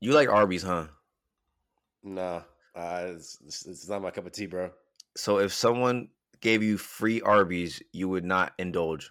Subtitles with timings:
[0.00, 0.86] You like Arby's, huh?
[2.02, 2.42] Nah,
[2.74, 4.70] uh, it's, it's, not my cup of tea, bro.
[5.16, 6.08] So if someone
[6.40, 9.10] gave you free Arby's, you would not indulge.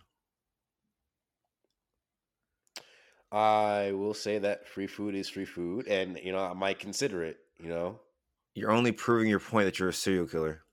[3.31, 7.23] I will say that free food is free food, and you know I might consider
[7.23, 7.37] it.
[7.59, 7.99] You know,
[8.55, 10.63] You're only proving your point that you're a serial killer.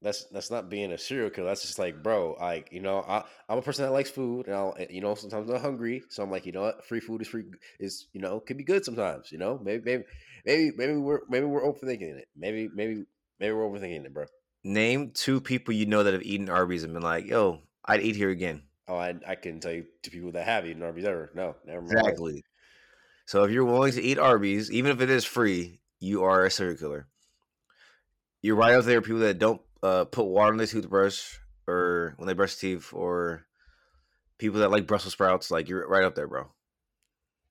[0.00, 1.48] That's that's not being a serial killer.
[1.48, 4.54] That's just like, bro, like you know, I I'm a person that likes food, and
[4.54, 7.28] I'll you know sometimes I'm hungry, so I'm like, you know what, free food is
[7.28, 7.44] free
[7.80, 9.32] is you know could be good sometimes.
[9.32, 10.04] You know, maybe maybe
[10.44, 12.28] maybe maybe we're maybe we're overthinking it.
[12.36, 13.04] Maybe maybe
[13.40, 14.26] maybe we're overthinking it, bro.
[14.62, 18.16] Name two people you know that have eaten Arby's and been like, "Yo, I'd eat
[18.16, 21.30] here again." Oh, I I can tell you two people that have eaten Arby's ever.
[21.34, 21.98] No, never mind.
[21.98, 22.44] Exactly.
[23.26, 26.50] So if you're willing to eat Arby's, even if it is free, you are a
[26.50, 27.08] serial killer.
[28.40, 32.26] You're right up there people that don't uh, put water on their toothbrush or when
[32.26, 33.44] they brush teeth, or
[34.38, 35.50] people that like Brussels sprouts.
[35.50, 36.46] Like you're right up there, bro.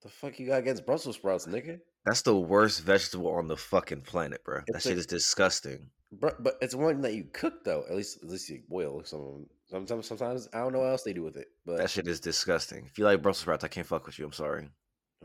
[0.04, 1.80] The fuck you got against Brussels sprouts, nigga?
[2.06, 4.62] That's the worst vegetable on the fucking planet, bro.
[4.68, 5.90] That shit a- is disgusting.
[6.12, 7.84] Bru- But it's one that you cook though.
[7.90, 9.20] At least at least you boil some.
[9.22, 9.46] of 'em.
[9.70, 11.48] Sometimes sometimes I don't know what else they do with it.
[11.66, 12.86] But That shit is disgusting.
[12.86, 14.26] If you like Brussels sprouts, I can't fuck with you.
[14.26, 14.70] I'm sorry.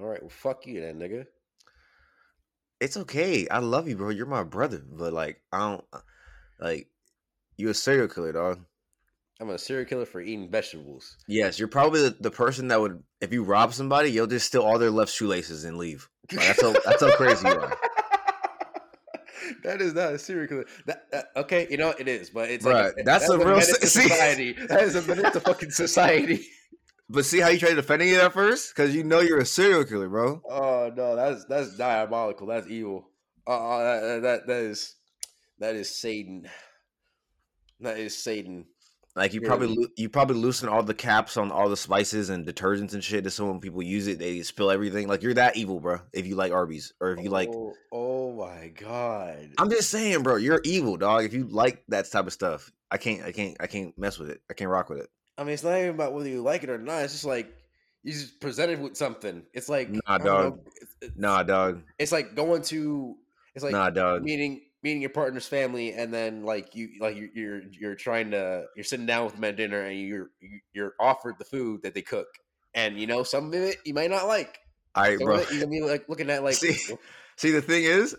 [0.01, 1.27] all right, well, fuck you then, nigga.
[2.81, 3.47] It's okay.
[3.49, 4.09] I love you, bro.
[4.09, 4.83] You're my brother.
[4.85, 5.85] But like, I don't
[6.59, 6.89] like
[7.63, 8.61] you a serial killer, dog.
[9.41, 11.17] I'm a serial killer for eating vegetables.
[11.27, 14.63] Yes, you're probably the, the person that would, if you rob somebody, you'll just steal
[14.63, 16.09] all their left shoelaces and leave.
[16.31, 17.77] Like, that's how that's how crazy you are,
[19.65, 20.67] that is not a serial killer.
[20.87, 23.87] That, that- okay, you know it is, but it's Bruh, like that's a real se-
[23.87, 24.53] society.
[24.53, 26.47] That is a menace to fucking society.
[27.09, 29.85] But see how you tried defending it at first, because you know you're a serial
[29.85, 30.41] killer, bro.
[30.49, 32.47] Oh no, that's that's diabolical.
[32.47, 33.11] That's evil.
[33.47, 34.95] Uh, uh, that, that that is
[35.59, 36.49] that is Satan.
[37.83, 38.67] That is Satan.
[39.15, 39.49] Like you Yeah.
[39.49, 43.05] probably loo- you probably loosen all the caps on all the spices and detergents and
[43.05, 43.25] shit.
[43.25, 45.07] Just so when people use it, they spill everything.
[45.07, 45.99] Like you're that evil, bro.
[46.15, 49.51] If you like Arby's or if you like, oh, oh my god.
[49.59, 50.37] I'm just saying, bro.
[50.37, 51.25] You're evil, dog.
[51.25, 54.31] If you like that type of stuff, I can't, I can't, I can't mess with
[54.31, 54.41] it.
[54.51, 55.11] I can't rock with it.
[55.37, 57.03] I mean, it's not even about whether you like it or not.
[57.03, 57.53] It's just like
[58.03, 59.43] you just presented with something.
[59.53, 60.25] It's like Nah, dog.
[60.25, 61.83] know, it's- it's- Nah, dog.
[61.99, 63.17] It's like going to.
[63.55, 64.23] It's like nah, dog.
[64.23, 68.65] meeting meeting your partner's family, and then like you like you, you're you're trying to
[68.77, 71.95] you're sitting down with them at dinner, and you're you- you're offered the food that
[71.95, 72.29] they cook,
[72.75, 74.59] and you know some of it you might not like.
[74.95, 75.37] All right, Some bro.
[75.37, 76.55] you're gonna be like looking at like.
[76.55, 76.97] See-
[77.37, 78.15] See, the thing is,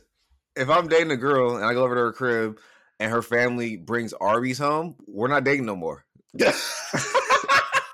[0.55, 2.59] if I'm dating a girl and I go over to her crib
[2.99, 6.03] and her family brings Arby's home, we're not dating no more.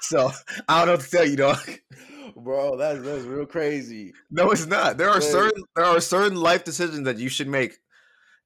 [0.01, 0.31] So
[0.67, 1.59] I don't know what to tell you, dog.
[2.35, 4.13] Bro, that's that's real crazy.
[4.31, 4.97] No, it's not.
[4.97, 7.77] There are certain there are certain life decisions that you should make,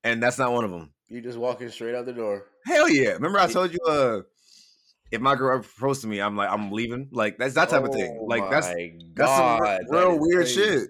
[0.03, 0.91] and that's not one of them.
[1.09, 2.45] You just walking straight out the door.
[2.65, 3.11] Hell yeah!
[3.11, 4.21] Remember I told you, uh,
[5.11, 7.09] if my girl ever proposed to me, I'm like I'm leaving.
[7.11, 8.17] Like that's that type of thing.
[8.21, 8.77] Oh Like that's that's
[9.31, 10.61] some God, re- that real weird crazy.
[10.61, 10.89] shit.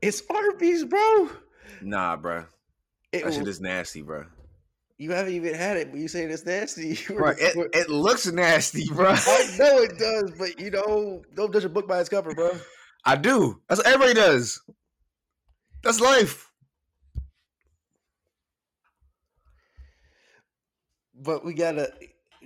[0.00, 1.30] It's Arby's, bro.
[1.82, 2.44] Nah, bro.
[3.12, 4.24] It That shit is nasty, bro.
[4.98, 6.98] you haven't even had it, but you saying it's nasty.
[7.08, 9.10] Bro, it, it looks nasty, bro.
[9.12, 12.50] I know it does, but you know, don't judge a book by its cover, bro.
[13.04, 13.62] I do.
[13.68, 14.60] That's what everybody does.
[15.82, 16.52] That's life.
[21.14, 21.92] But we gotta.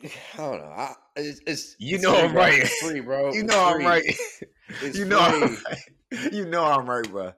[0.03, 0.67] I don't know.
[0.67, 2.59] I, it's, it's You know free, I'm right.
[2.59, 3.31] It's free, bro.
[3.35, 4.05] You It's know I'm right.
[4.69, 5.79] It's you know I'm right.
[6.33, 7.33] You know I'm right, bro.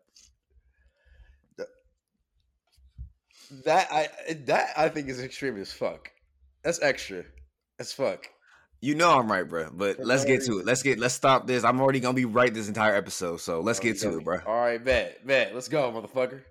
[3.65, 4.09] That I
[4.47, 6.11] that I think is extreme as fuck.
[6.63, 7.25] That's extra
[7.79, 8.27] as fuck.
[8.85, 9.71] You know I'm right, bro.
[9.73, 10.67] But For let's no get to it.
[10.67, 11.65] Let's get let's stop this.
[11.65, 14.41] I'm already gonna be right this entire episode, so let's Oh, get to it, bro.
[14.47, 15.55] All right, bet, bet.
[15.55, 16.43] Let's go, motherfucker.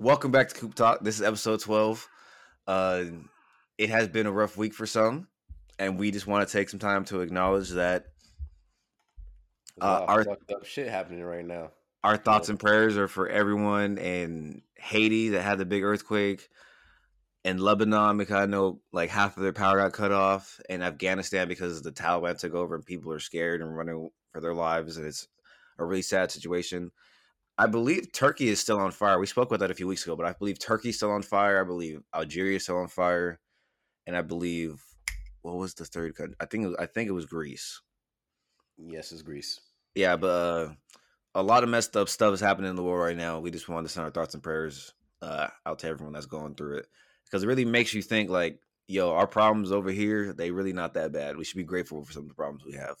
[0.00, 1.00] Welcome back to Coop Talk.
[1.02, 2.08] This is episode 12.
[2.66, 3.04] Uh
[3.78, 5.28] it has been a rough week for some,
[5.78, 8.06] and we just want to take some time to acknowledge that
[9.80, 11.70] Uh, our- fucked up shit happening right now.
[12.02, 16.48] our thoughts and prayers are for everyone in Haiti that had the big earthquake,
[17.44, 21.46] in Lebanon because I know like half of their power got cut off, and Afghanistan
[21.48, 25.06] because the Taliban took over and people are scared and running for their lives, and
[25.06, 25.28] it's
[25.78, 26.90] a really sad situation.
[27.58, 29.18] I believe Turkey is still on fire.
[29.18, 31.60] We spoke about that a few weeks ago, but I believe Turkey's still on fire.
[31.60, 33.40] I believe Algeria is still on fire,
[34.06, 34.80] and I believe
[35.42, 36.36] what was the third country?
[36.40, 37.80] I think it was, I think it was Greece.
[38.76, 39.60] Yes, it's Greece.
[39.96, 40.68] Yeah, but uh,
[41.34, 43.40] a lot of messed up stuff is happening in the world right now.
[43.40, 46.54] We just want to send our thoughts and prayers uh, out to everyone that's going
[46.54, 46.86] through it
[47.24, 50.94] because it really makes you think like yo, our problems over here, they really not
[50.94, 51.36] that bad.
[51.36, 52.96] We should be grateful for some of the problems we have.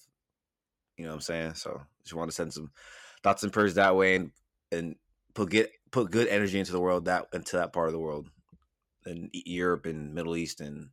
[0.96, 1.54] You know what I'm saying?
[1.54, 2.70] So just want to send some
[3.22, 4.30] thoughts and prayers that way and
[4.72, 4.96] and
[5.34, 8.30] put get put good energy into the world that into that part of the world.
[9.04, 10.90] And Europe and Middle East and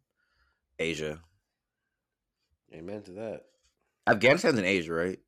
[0.80, 1.20] Asia.
[2.74, 3.42] Amen to that.
[4.08, 5.20] Afghanistan's in Asia, right?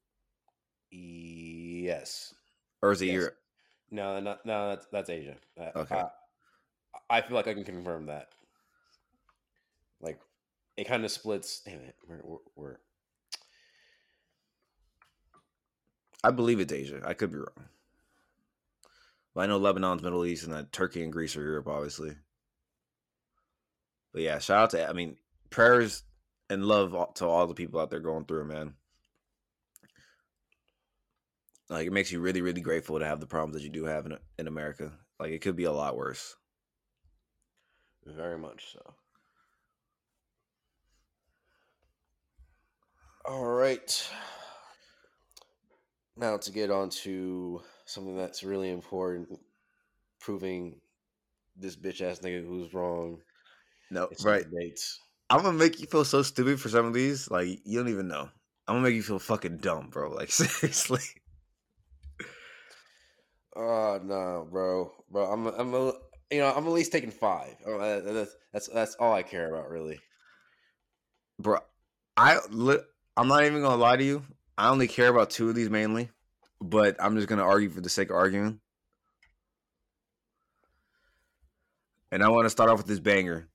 [0.91, 2.33] Yes.
[2.81, 3.13] Or is it Yes.
[3.15, 3.37] Europe?
[3.91, 4.69] No, no, no.
[4.69, 5.35] That's that's Asia.
[5.59, 5.95] Uh, Okay.
[5.95, 8.29] I, I feel like I can confirm that.
[9.99, 10.19] Like,
[10.75, 11.61] it kind of splits.
[11.65, 11.95] Damn it.
[12.05, 12.79] Where, where, where?
[16.23, 17.01] I believe it's Asia.
[17.05, 17.69] I could be wrong.
[19.37, 22.15] But I know Lebanon's Middle East and that Turkey and Greece are Europe, obviously.
[24.11, 25.15] But yeah, shout out to I mean,
[25.51, 26.01] prayers
[26.49, 28.73] and love to all the people out there going through, man.
[31.69, 34.07] Like it makes you really, really grateful to have the problems that you do have
[34.07, 34.91] in in America.
[35.19, 36.35] Like it could be a lot worse.
[38.07, 38.95] Very much so.
[43.23, 44.09] All right.
[46.15, 49.39] Now to get on to something that's really important,
[50.19, 50.81] proving
[51.55, 53.21] this bitch ass nigga who's wrong.
[53.89, 54.45] No, It's right.
[54.49, 54.99] Debates.
[55.29, 57.29] I'm gonna make you feel so stupid for some of these.
[57.31, 58.29] Like you don't even know.
[58.67, 60.11] I'm gonna make you feel fucking dumb, bro.
[60.15, 61.01] Like seriously.
[63.55, 65.31] Ah, oh no, bro, bro.
[65.31, 65.93] I'm, I'm, a,
[66.31, 67.55] you know, I'm at least taking five.
[67.65, 69.99] Oh, That's, that's, that's all I care about, really.
[71.39, 71.59] bro.
[72.15, 72.39] I
[73.17, 74.23] I'm not even gonna lie to you.
[74.57, 76.09] I only care about two of these mainly,
[76.61, 78.59] but I'm just gonna argue for the sake of arguing.
[82.11, 83.49] And I want to start off with this banger.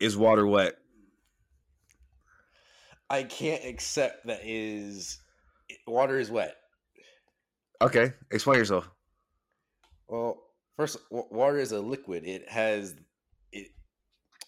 [0.00, 0.74] Is water wet?
[3.10, 5.20] I can't accept that is
[5.86, 6.56] water is wet.
[7.82, 8.88] Okay, explain yourself.
[10.08, 10.42] Well,
[10.76, 12.24] first, water is a liquid.
[12.24, 12.94] It has
[13.52, 13.68] it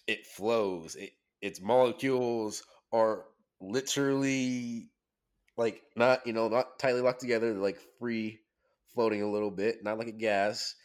[0.07, 0.95] it flows.
[0.95, 1.11] It
[1.41, 3.25] its molecules are
[3.61, 4.89] literally
[5.57, 7.53] like not you know not tightly locked together.
[7.53, 8.39] Like free
[8.93, 10.75] floating a little bit, not like a gas.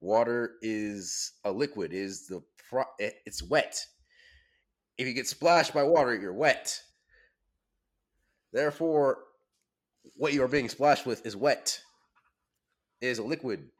[0.00, 1.92] Water is a liquid.
[1.92, 3.84] Is the pro- it's wet.
[4.98, 6.80] If you get splashed by water, you're wet.
[8.52, 9.18] Therefore,
[10.16, 11.80] what you are being splashed with is wet.
[13.00, 13.70] It is a liquid.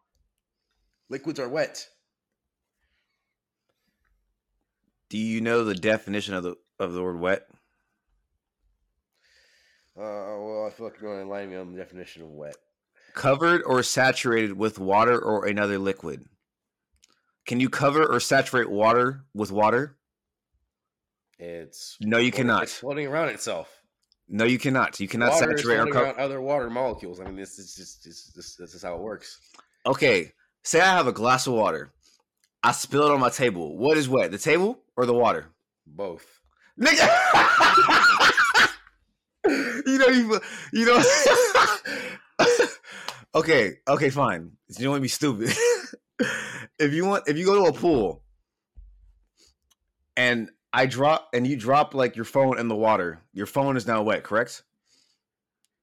[1.08, 1.86] Liquids are wet.
[5.08, 7.48] Do you know the definition of the of the word wet?
[9.96, 12.56] Uh, well, I feel like you're going to enlighten me on the definition of wet.
[13.14, 16.24] Covered or saturated with water or another liquid.
[17.46, 19.96] Can you cover or saturate water with water?
[21.38, 22.62] It's No, you floating- cannot.
[22.64, 23.76] It's floating around itself.
[24.28, 25.00] No, you cannot.
[25.00, 26.04] You cannot water saturate or cover.
[26.04, 27.18] around other water molecules.
[27.20, 29.40] I mean, this is just this, this, this is how it works.
[29.86, 30.30] Okay,
[30.62, 31.92] say I have a glass of water.
[32.62, 33.76] I spill it on my table.
[33.76, 34.30] What is wet?
[34.30, 35.46] The table or the water?
[35.86, 36.26] Both.
[36.78, 37.08] Nigga.
[39.86, 40.40] you know you
[40.72, 41.02] you know
[43.34, 44.52] Okay, okay, fine.
[44.68, 45.50] You don't want to be stupid.
[46.78, 48.24] if you want if you go to a pool
[50.16, 53.86] and I drop and you drop like your phone in the water, your phone is
[53.86, 54.62] now wet, correct?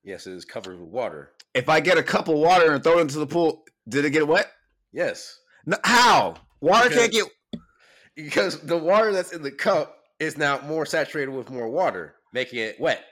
[0.03, 1.31] Yes, it is covered with water.
[1.53, 4.11] If I get a cup of water and throw it into the pool, did it
[4.11, 4.51] get wet?
[4.91, 6.35] Yes, No, how?
[6.59, 7.27] Water can't get
[8.15, 12.59] because the water that's in the cup is now more saturated with more water, making
[12.59, 13.05] it wet.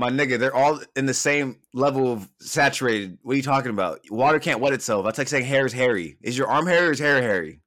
[0.00, 3.18] My nigga, they're all in the same level of saturated.
[3.20, 4.00] What are you talking about?
[4.08, 5.04] Water can't wet itself.
[5.04, 6.16] That's like saying hair is hairy.
[6.22, 7.60] Is your arm hairy or is hair hairy?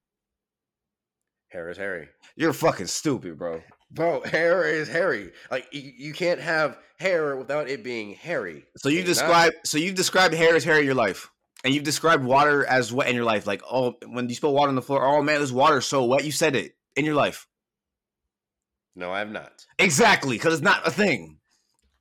[1.50, 2.10] Hair is hairy.
[2.36, 3.62] You're fucking stupid, bro.
[3.92, 5.32] Bro, hair is hairy.
[5.52, 8.66] Like you, you can't have hair without it being hairy.
[8.78, 11.30] So you describe so you've described hair as hairy in your life.
[11.64, 13.46] And you've described water as wet in your life.
[13.46, 16.04] Like, oh, when you spill water on the floor, oh man, this water is so
[16.06, 16.26] wet.
[16.26, 17.46] You said it in your life.
[18.96, 19.68] No, I have not.
[19.78, 21.38] Exactly, because it's not a thing.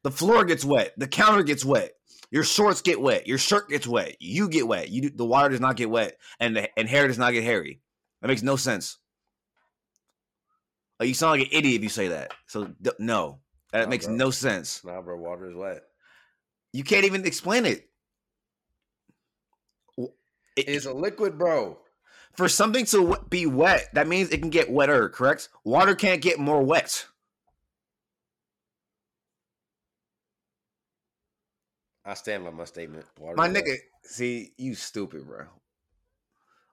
[0.03, 0.93] The floor gets wet.
[0.97, 1.93] The counter gets wet.
[2.31, 3.27] Your shorts get wet.
[3.27, 4.17] Your shirt gets wet.
[4.21, 4.89] You get wet.
[4.89, 7.45] You do, the water does not get wet, and the, and hair does not get
[7.45, 7.81] hairy.
[8.21, 8.99] That makes no sense.
[10.99, 12.33] Like you sound like an idiot if you say that.
[12.47, 13.41] So d- no,
[13.73, 14.15] that Nah, makes bro.
[14.15, 14.83] no sense.
[14.85, 15.83] Nah, bro, water is wet.
[16.73, 17.89] You can't even explain it.
[20.57, 21.79] It's a liquid, bro.
[22.37, 25.09] for something to w- be wet, that means it can get wetter.
[25.11, 25.49] Correct?
[25.65, 27.07] Water can't get more wet.
[32.05, 33.07] I stand by my statement.
[33.19, 35.47] Water My nigga, see, you stupid, bro.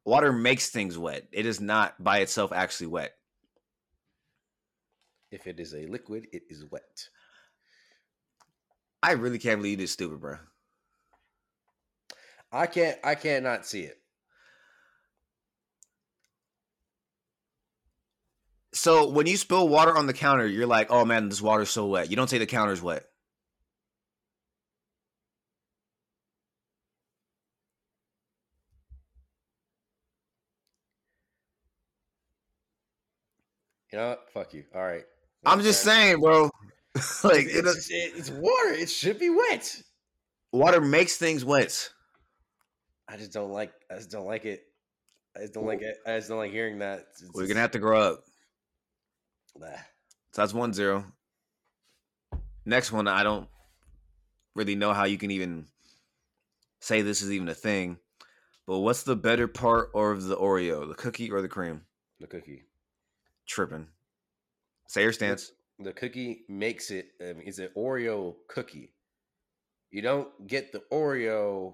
[0.06, 1.28] Water makes things wet.
[1.32, 3.14] It is not by itself actually wet.
[5.32, 7.10] If it is a liquid, it is wet.
[9.04, 10.38] I really can't believe this stupid, bro.
[12.52, 12.98] I can't.
[13.04, 13.98] I can't not see it.
[18.74, 21.86] So when you spill water on the counter, you're like, "Oh man, this water's so
[21.86, 23.09] wet." You don't say the counter's wet.
[33.91, 34.29] You know what?
[34.34, 34.63] Fuck you.
[34.75, 35.03] All right.
[35.46, 36.43] I'm just saying, bro.
[37.24, 38.74] like it, it's, it's water.
[38.74, 39.81] It should be wet.
[40.51, 41.89] water makes things wet.
[43.08, 43.74] I just don't like.
[43.91, 44.63] I just don't like it.
[45.36, 45.98] I just don't like it.
[46.05, 47.08] I just don't like hearing that.
[47.12, 48.24] It's We're gonna have to grow up.
[49.58, 49.67] Nah.
[50.31, 51.05] So that's one zero.
[52.65, 53.48] Next one, I don't
[54.55, 55.65] really know how you can even
[56.81, 57.98] say this is even a thing.
[58.67, 61.81] But what's the better part of the Oreo, the cookie or the cream?
[62.19, 62.63] the cookie.
[63.50, 63.88] Tripping.
[64.88, 65.51] Say your stance.
[65.79, 67.08] The cookie makes it.
[67.20, 68.94] Um, I mean, it's an Oreo cookie.
[69.89, 71.74] You don't get the Oreo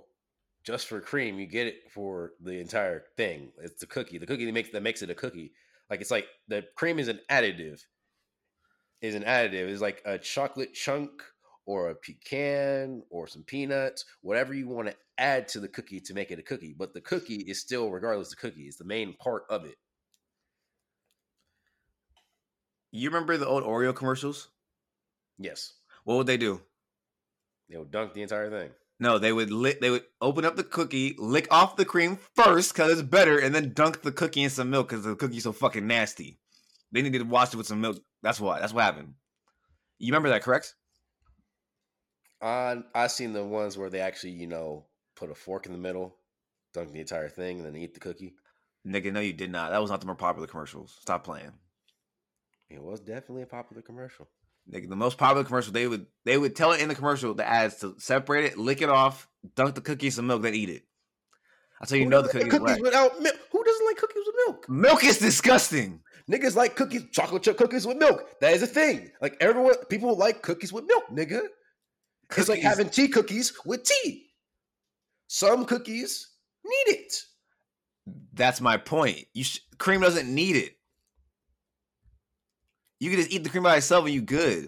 [0.64, 1.38] just for cream.
[1.38, 3.52] You get it for the entire thing.
[3.62, 4.18] It's the cookie.
[4.18, 5.52] The cookie that makes that makes it a cookie.
[5.90, 7.82] Like it's like the cream is an additive.
[9.02, 9.68] Is an additive.
[9.68, 11.12] It's like a chocolate chunk
[11.66, 16.14] or a pecan or some peanuts, whatever you want to add to the cookie to
[16.14, 16.74] make it a cookie.
[16.78, 19.76] But the cookie is still, regardless, the cookie is the main part of it.
[22.96, 24.48] You remember the old Oreo commercials?
[25.38, 25.74] Yes,
[26.06, 26.62] What would they do?
[27.70, 28.70] they would dunk the entire thing.
[29.02, 29.82] No, they would lick.
[29.82, 33.54] They would open up the cookie, lick off the cream first because it's better, and
[33.54, 36.40] then dunk the cookie in some milk because the cookie's so fucking nasty.
[36.94, 37.98] They needed to wash it with some milk.
[38.24, 38.62] That's why.
[38.62, 39.16] That's what happened.
[40.00, 40.76] You remember that, correct?
[42.42, 44.86] I I seen the ones where they actually, you know,
[45.18, 46.16] put a fork in the middle,
[46.74, 48.36] dunk the entire thing, and then eat the cookie.
[48.88, 49.72] Nigga, no, you did not.
[49.72, 50.96] That was not the more popular commercials.
[51.02, 51.52] Stop playing.
[52.76, 54.28] It was definitely a popular commercial.
[54.72, 57.48] Nigga, the most popular commercial they would they would tell it in the commercial the
[57.48, 60.70] ads to separate it, lick it off, dunk the cookie in some milk, then eat
[60.70, 60.84] it.
[61.80, 63.36] That's tell you Who know the cookie's cookies without milk.
[63.52, 64.70] Who doesn't like cookies with milk?
[64.70, 66.02] Milk is disgusting.
[66.30, 68.26] Niggas like cookies, chocolate chip cookies with milk.
[68.42, 69.12] That is a thing.
[69.22, 71.44] Like everyone, people like cookies with milk, nigga.
[72.36, 74.26] It's like having tea cookies with tea.
[75.28, 76.32] Some cookies
[76.66, 77.14] need it.
[78.34, 79.26] That's my point.
[79.34, 80.75] You sh- cream doesn't need it.
[83.06, 84.68] You can just eat the cream by itself and you good.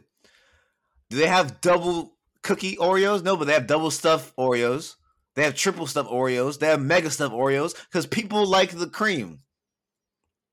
[1.09, 2.13] Do they have double
[2.43, 3.23] cookie Oreos?
[3.23, 4.93] No, but they have double stuffed Oreos.
[5.33, 6.59] They have triple stuffed Oreos.
[6.59, 9.39] They have mega stuffed Oreos because people like the cream.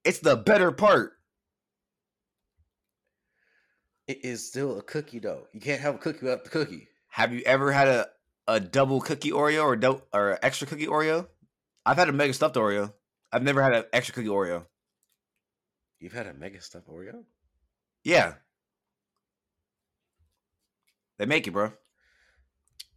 [0.02, 1.12] It's the better part.
[4.06, 5.46] It is still a cookie though.
[5.52, 6.88] You can't have a cookie without the cookie.
[7.08, 8.06] Have you ever had a,
[8.48, 11.26] a double cookie Oreo or do- or extra cookie Oreo?
[11.84, 12.94] I've had a mega stuffed Oreo.
[13.30, 14.64] I've never had an extra cookie Oreo.
[16.00, 17.24] You've had a mega stuffed Oreo?
[18.04, 18.34] Yeah.
[21.18, 21.72] They make it, bro.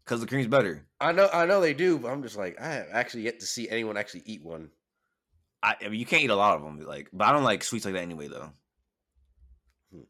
[0.05, 0.85] Cause the cream's better.
[1.01, 3.45] I know, I know they do, but I'm just like, I have actually yet to
[3.45, 4.69] see anyone actually eat one.
[5.61, 7.63] I, I mean, you can't eat a lot of them, like, but I don't like
[7.63, 8.51] sweets like that anyway, though.
[9.91, 10.01] Hmm.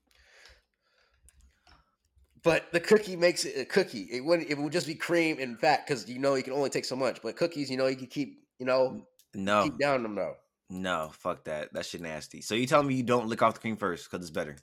[2.44, 4.08] But the cookie makes it a cookie.
[4.12, 4.50] It wouldn't.
[4.50, 6.96] It would just be cream and fat because you know you can only take so
[6.96, 7.22] much.
[7.24, 8.44] But cookies, you know, you can keep.
[8.60, 10.36] You know, No, keep down them though.
[10.70, 11.74] no, fuck that.
[11.74, 12.42] That shit nasty.
[12.42, 14.56] So you telling me you don't lick off the cream first because it's better?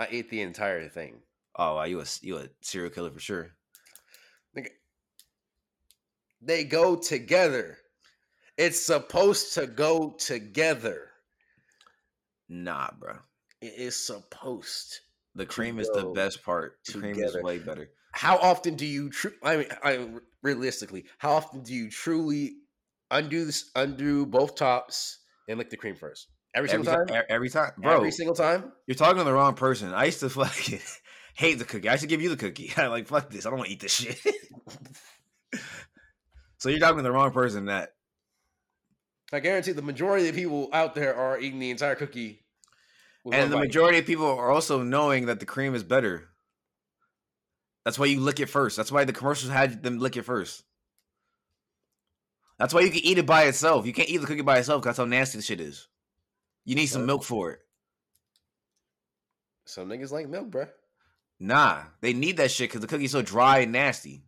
[0.00, 1.20] I ate the entire thing.
[1.56, 3.50] Oh, wow, you a you a serial killer for sure.
[6.40, 7.76] They go together.
[8.56, 11.10] It's supposed to go together.
[12.48, 13.16] Nah, bro.
[13.60, 15.00] It is supposed.
[15.34, 16.78] The cream is the best part.
[16.86, 17.90] The cream is way better.
[18.12, 19.10] How often do you?
[19.10, 20.08] Tr- I mean, I
[20.42, 22.54] realistically, how often do you truly
[23.10, 23.70] undo this?
[23.76, 26.28] Undo both tops and lick the cream first.
[26.54, 27.22] Every Every, single ti- time.
[27.28, 27.96] every time, bro.
[27.96, 28.72] Every single time.
[28.86, 29.94] You're talking to the wrong person.
[29.94, 30.80] I used to fucking
[31.34, 31.88] hate the cookie.
[31.88, 32.72] I should give you the cookie.
[32.76, 33.46] I'm like, fuck this.
[33.46, 34.18] I don't want to eat this shit.
[36.58, 37.66] so you're talking to the wrong person.
[37.66, 37.90] That
[39.32, 42.42] I guarantee the majority of people out there are eating the entire cookie.
[43.30, 43.62] and the bite.
[43.66, 46.28] majority of people are also knowing that the cream is better.
[47.84, 48.76] That's why you lick it first.
[48.76, 50.64] That's why the commercials had them lick it first.
[52.58, 53.86] That's why you can eat it by itself.
[53.86, 55.88] You can't eat the cookie by itself because that's how nasty the shit is.
[56.64, 57.60] You need some milk for it.
[59.64, 60.68] Some niggas like milk, bruh.
[61.38, 64.22] Nah, they need that shit because the cookie's so dry and nasty.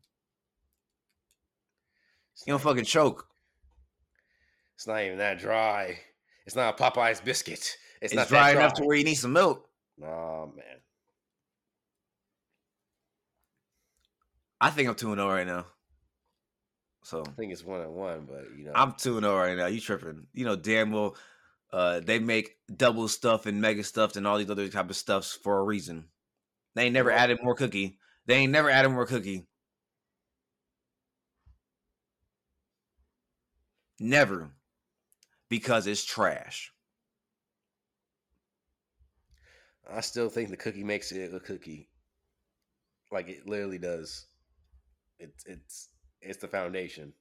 [2.33, 3.27] It's You don't fucking choke.
[4.77, 5.99] It's not even that dry.
[6.47, 7.77] It's not a Popeye's biscuit.
[8.01, 9.69] It's, It's, not dry that enough to where you need some milk.
[10.03, 10.65] Oh man.
[14.61, 15.67] I think I'm 2 0 right now.
[17.05, 19.67] So I think it's one on one, but you know, I'm 2 0 right now.
[19.67, 20.27] You tripping.
[20.33, 21.17] You know, damn well,
[21.73, 25.33] uh, they make double stuff and mega stuffed and all these other type of stuffs
[25.33, 26.09] for a reason.
[26.75, 27.99] They ain't never added more cookie.
[28.27, 29.47] They ain't never added more cookie.
[33.99, 34.53] Never.
[35.49, 36.73] Because it's trash.
[39.91, 41.89] I still think the cookie makes it a cookie.
[43.11, 44.27] Like it literally does.
[45.19, 45.89] It's it's
[46.21, 47.13] it's the foundation.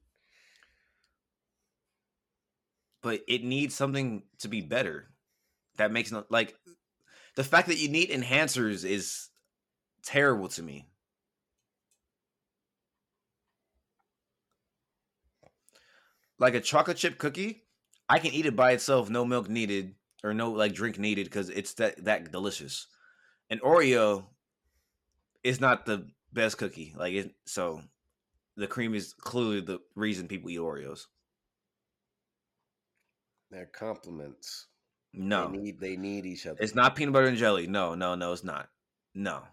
[3.01, 5.09] But it needs something to be better.
[5.77, 6.55] That makes no like
[7.35, 9.29] the fact that you need enhancers is
[10.03, 10.85] terrible to me.
[16.37, 17.63] Like a chocolate chip cookie,
[18.09, 21.49] I can eat it by itself, no milk needed or no like drink needed because
[21.49, 22.87] it's that that delicious.
[23.49, 24.25] An Oreo
[25.43, 26.93] is not the best cookie.
[26.97, 27.81] Like it, so,
[28.55, 31.05] the cream is clearly the reason people eat Oreos.
[33.51, 34.67] They're compliments.
[35.13, 36.57] No, They need they need each other.
[36.61, 37.67] it's not peanut butter and jelly.
[37.67, 38.69] No, no, no, it's not.
[39.13, 39.43] No,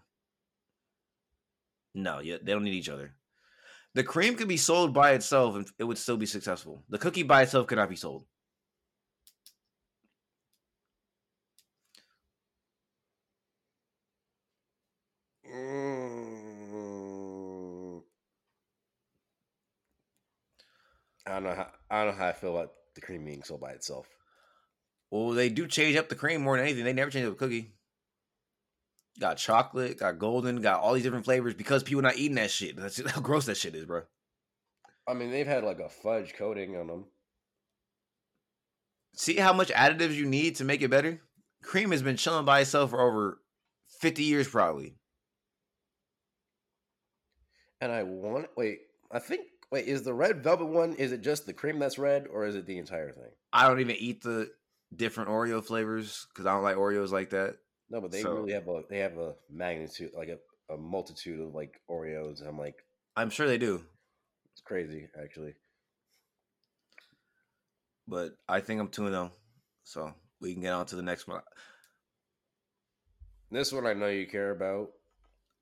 [1.93, 3.13] no, yeah, they don't need each other.
[3.95, 6.83] The cream could be sold by itself and it would still be successful.
[6.89, 8.25] The cookie by itself could not be sold.
[15.89, 18.01] Mm.
[21.25, 23.61] I don't know how I don't know how I feel about the cream being sold
[23.61, 24.07] by itself.
[25.11, 26.83] Well, they do change up the cream more than anything.
[26.83, 27.71] They never change up a cookie.
[29.19, 32.75] Got chocolate, got golden, got all these different flavors because people not eating that shit.
[32.75, 34.03] That's how gross that shit is, bro.
[35.07, 37.05] I mean, they've had like a fudge coating on them.
[39.15, 41.19] See how much additives you need to make it better?
[41.63, 43.41] Cream has been chilling by itself for over
[43.99, 44.95] 50 years, probably.
[47.81, 48.79] And I want wait,
[49.11, 49.41] I think
[49.71, 52.55] wait, is the red velvet one is it just the cream that's red or is
[52.55, 53.31] it the entire thing?
[53.53, 54.51] I don't even eat the
[54.95, 57.57] different Oreo flavors because I don't like Oreos like that.
[57.89, 61.39] No, but they So- really have a they have a magnitude like a, a multitude
[61.41, 62.47] of like Oreos.
[62.47, 62.75] I'm like,
[63.15, 63.83] I'm sure they do,
[64.53, 65.53] it's crazy actually.
[68.07, 69.31] but I think I'm 2 0.
[69.83, 71.41] So we can get on to the next one.
[73.51, 74.89] This one I know you care about.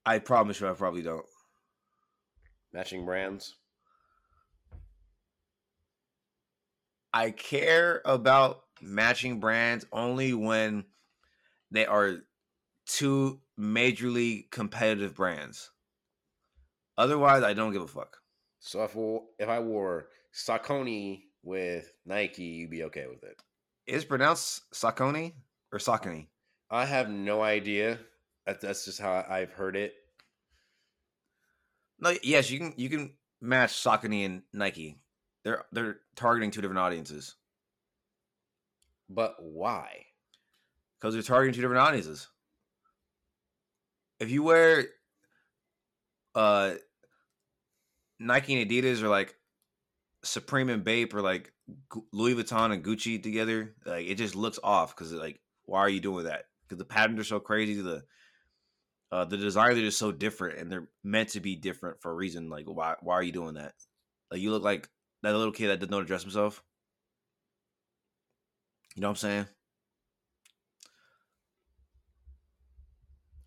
[0.04, 1.24] I promise you, I probably don't.
[2.72, 3.54] Matching brands.
[7.18, 10.84] I care about matching brands only when
[11.68, 12.18] they are
[12.86, 15.72] two majorly competitive brands.
[16.96, 18.18] Otherwise, I don't give a fuck.
[18.60, 18.94] So if
[19.40, 23.42] if I wore Saucony with Nike, you'd be okay with it.
[23.88, 25.32] Is pronounced Saucony
[25.72, 26.28] or Saucony?
[26.70, 27.98] I have no idea.
[28.46, 29.94] That's just how I've heard it.
[31.98, 35.00] No, yes, you can you can match Saucony and Nike.
[35.48, 37.36] They're they're targeting two different audiences
[39.08, 40.04] But why?
[41.00, 42.28] because they're targeting two different audiences.
[44.20, 44.84] If you wear
[46.34, 46.74] uh
[48.18, 49.36] Nike and Adidas or like
[50.22, 51.52] Supreme and Bape or like
[52.12, 56.00] Louis Vuitton and Gucci together, like it just looks off because like why are you
[56.00, 56.44] doing that?
[56.64, 58.04] Because the patterns are so crazy, the
[59.10, 62.14] uh the designs are just so different and they're meant to be different for a
[62.14, 62.50] reason.
[62.50, 63.72] Like why why are you doing that?
[64.30, 64.90] Like you look like
[65.22, 66.62] that little kid that doesn't know to dress himself.
[68.94, 69.46] You know what I'm saying?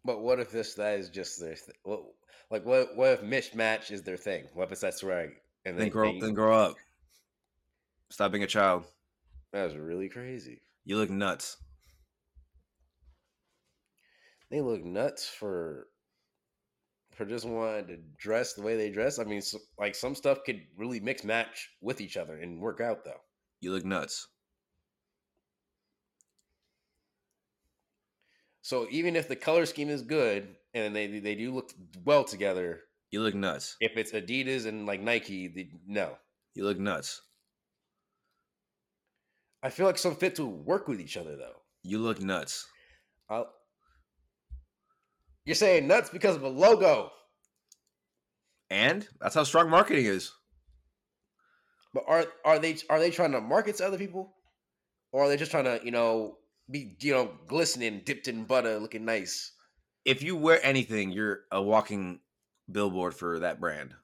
[0.04, 2.02] But what if this that is just their th- what,
[2.50, 4.46] like what what if mismatch is their thing?
[4.54, 5.30] What if that's right
[5.66, 6.76] and Then they, grow then grow up.
[8.10, 8.86] Stop being a child.
[9.54, 10.62] that's really crazy.
[10.86, 11.58] You look nuts.
[14.50, 15.88] They look nuts for
[17.26, 19.20] just wanting to dress the way they dress.
[19.20, 22.82] I mean, so, like some stuff could really mix match with each other and work
[22.82, 23.22] out though.
[23.62, 24.28] You look nuts.
[28.62, 31.72] So even if the color scheme is good and they they do look
[32.06, 33.76] well together, You look nuts.
[33.80, 36.18] if it's Adidas and like Nike, they, no.
[36.54, 37.22] You look nuts.
[39.64, 41.62] I feel like some fits will work with each other though.
[41.84, 42.68] You look nuts.
[43.30, 43.52] I'll,
[45.46, 47.12] you're saying nuts because of a logo,
[48.72, 50.32] And that's how strong marketing is.
[51.94, 54.36] but are are they are they trying to market to other people,
[55.12, 56.38] or are they just trying to you know
[56.70, 59.54] be you know glistening, dipped in butter, looking nice?
[60.06, 62.22] If you wear anything, you're a walking
[62.72, 63.96] billboard for that brand.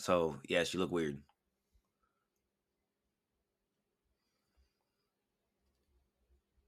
[0.00, 1.22] So, yes, you look weird.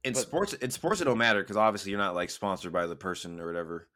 [0.02, 2.86] In But- sports, in sports, it don't matter because obviously you're not like sponsored by
[2.86, 3.88] the person or whatever.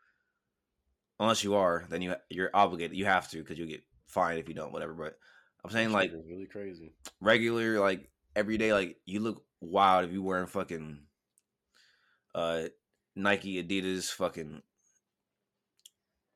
[1.21, 2.97] Unless you are, then you you're obligated.
[2.97, 4.73] You have to because you get fined if you don't.
[4.73, 4.93] Whatever.
[4.95, 5.19] But
[5.65, 6.93] I'm saying like really crazy.
[7.21, 10.99] regular, like every day, like you look wild if you wearing fucking
[12.35, 12.65] uh
[13.17, 14.61] Nike, Adidas, fucking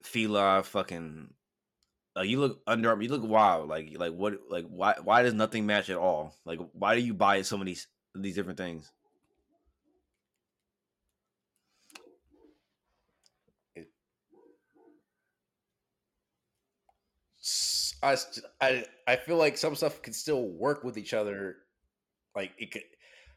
[0.03, 1.35] Fila, fucking
[2.15, 3.69] like you look Under you look wild.
[3.69, 6.37] Like like what like why why does nothing match at all?
[6.45, 7.77] Like why do you buy so many
[8.15, 8.91] these different things?
[18.03, 18.17] I,
[18.61, 21.57] I I feel like some stuff could still work with each other.
[22.35, 22.83] Like it could.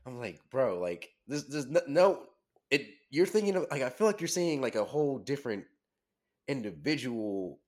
[0.06, 1.44] I'm like, bro, like this.
[1.44, 2.24] There's no.
[2.70, 2.88] It.
[3.10, 5.66] You're thinking of like I feel like you're seeing like a whole different
[6.48, 7.60] individual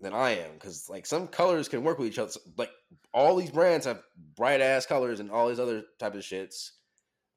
[0.00, 2.32] than I am because like some colors can work with each other.
[2.56, 2.70] Like
[3.12, 4.02] all these brands have
[4.36, 6.70] bright ass colors and all these other type of shits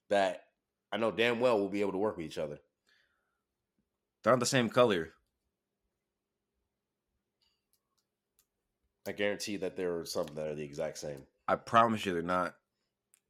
[0.09, 0.43] that
[0.91, 2.59] I know damn well will be able to work with each other.
[4.23, 5.13] They're not the same color.
[9.09, 11.23] I guarantee that there are some that are the exact same.
[11.47, 12.53] I promise you, they're not.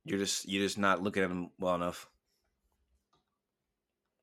[0.03, 2.05] You're just you're just not looking at them well enough.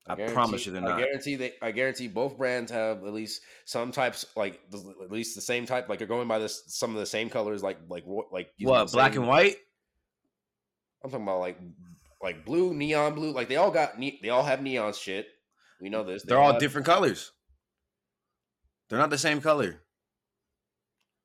[0.06, 0.98] I promise you, they're not.
[0.98, 1.54] I guarantee they.
[1.62, 5.88] I guarantee both brands have at least some types, like at least the same type.
[5.88, 9.14] Like they're going by this some of the same colors, like like like What black
[9.14, 9.56] same- and white?
[11.02, 11.58] I'm talking about like
[12.22, 13.32] like blue, neon blue.
[13.32, 15.26] Like they all got ne- they all have neon shit.
[15.80, 16.22] We know this.
[16.22, 17.32] They They're all different colors.
[18.90, 19.80] They're not the same color.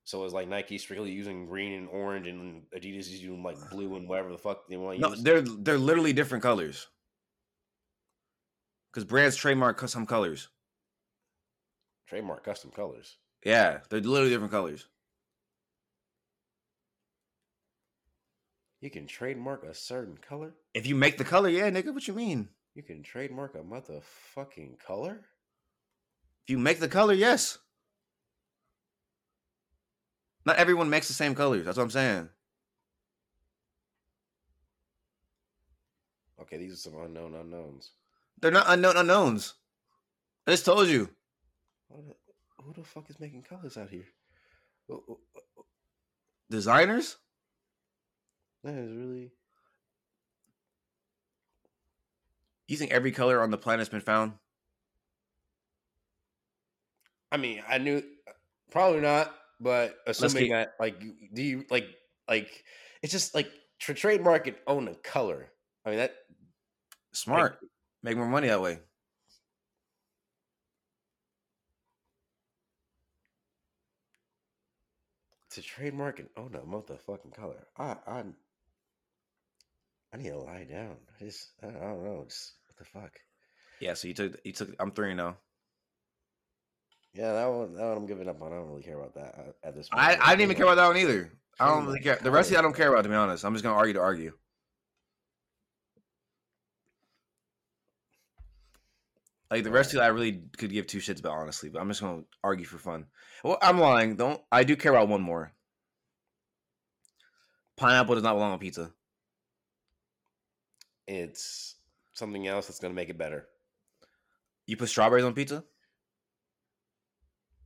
[0.04, 3.96] So it's like Nike strictly using green and orange, and Adidas is using like blue
[3.96, 5.24] and whatever the fuck they want to No, use.
[5.24, 6.88] they're they're literally different colors.
[8.92, 10.50] Because brands trademark some colors.
[12.08, 13.18] Trademark custom colors.
[13.46, 14.88] Yeah, they're literally different colors.
[18.82, 20.56] You can trademark a certain color.
[20.74, 22.50] If you make the color, yeah, nigga, what you mean?
[22.74, 25.22] You can trademark a motherfucking color.
[26.46, 27.60] If you make the color, yes.
[30.46, 31.66] Not everyone makes the same colors.
[31.66, 32.30] That's what I'm saying.
[36.42, 37.92] Okay, these are some unknown unknowns.
[38.40, 39.54] They're not unknown unknowns.
[40.48, 41.10] I just told you.
[41.90, 42.16] Who the,
[42.64, 44.06] who the fuck is making colors out here?
[46.50, 47.18] Designers?
[48.64, 49.32] That is really.
[52.68, 54.34] You think every color on the planet's been found?
[57.32, 58.32] I mean, I knew uh,
[58.72, 61.00] probably not, but assuming keep- that, like,
[61.34, 61.86] do you like,
[62.28, 62.64] like,
[63.02, 63.50] it's just like
[63.82, 65.52] to trademark and own a color.
[65.86, 66.16] I mean, that
[67.14, 67.60] Smart.
[68.04, 68.80] Make more money that way.
[75.52, 77.68] to trademark and own a motherfucking color.
[77.78, 78.24] I, I,
[80.14, 80.96] I need to lie down.
[81.20, 82.24] I just, I don't know.
[82.26, 83.20] Just what the fuck.
[83.82, 85.38] Yeah, so you took you took I'm three now.
[87.14, 88.54] Yeah, that one, that one I'm giving up on.
[88.54, 90.02] I don't really care about that uh, at this point.
[90.02, 91.32] I, I didn't even care about that one either.
[91.60, 92.16] I don't really care.
[92.16, 93.44] The rest of it I don't care about to be honest.
[93.44, 94.34] I'm just gonna argue to argue.
[99.52, 101.90] Like the rest of it, I really could give two shits about honestly, but I'm
[101.90, 103.08] just gonna argue for fun.
[103.44, 104.16] Well, I'm lying.
[104.16, 105.52] Don't I do care about one more?
[107.76, 108.92] Pineapple does not belong on pizza.
[111.06, 111.76] It's
[112.14, 113.48] something else that's gonna make it better.
[114.66, 115.66] You put strawberries on pizza.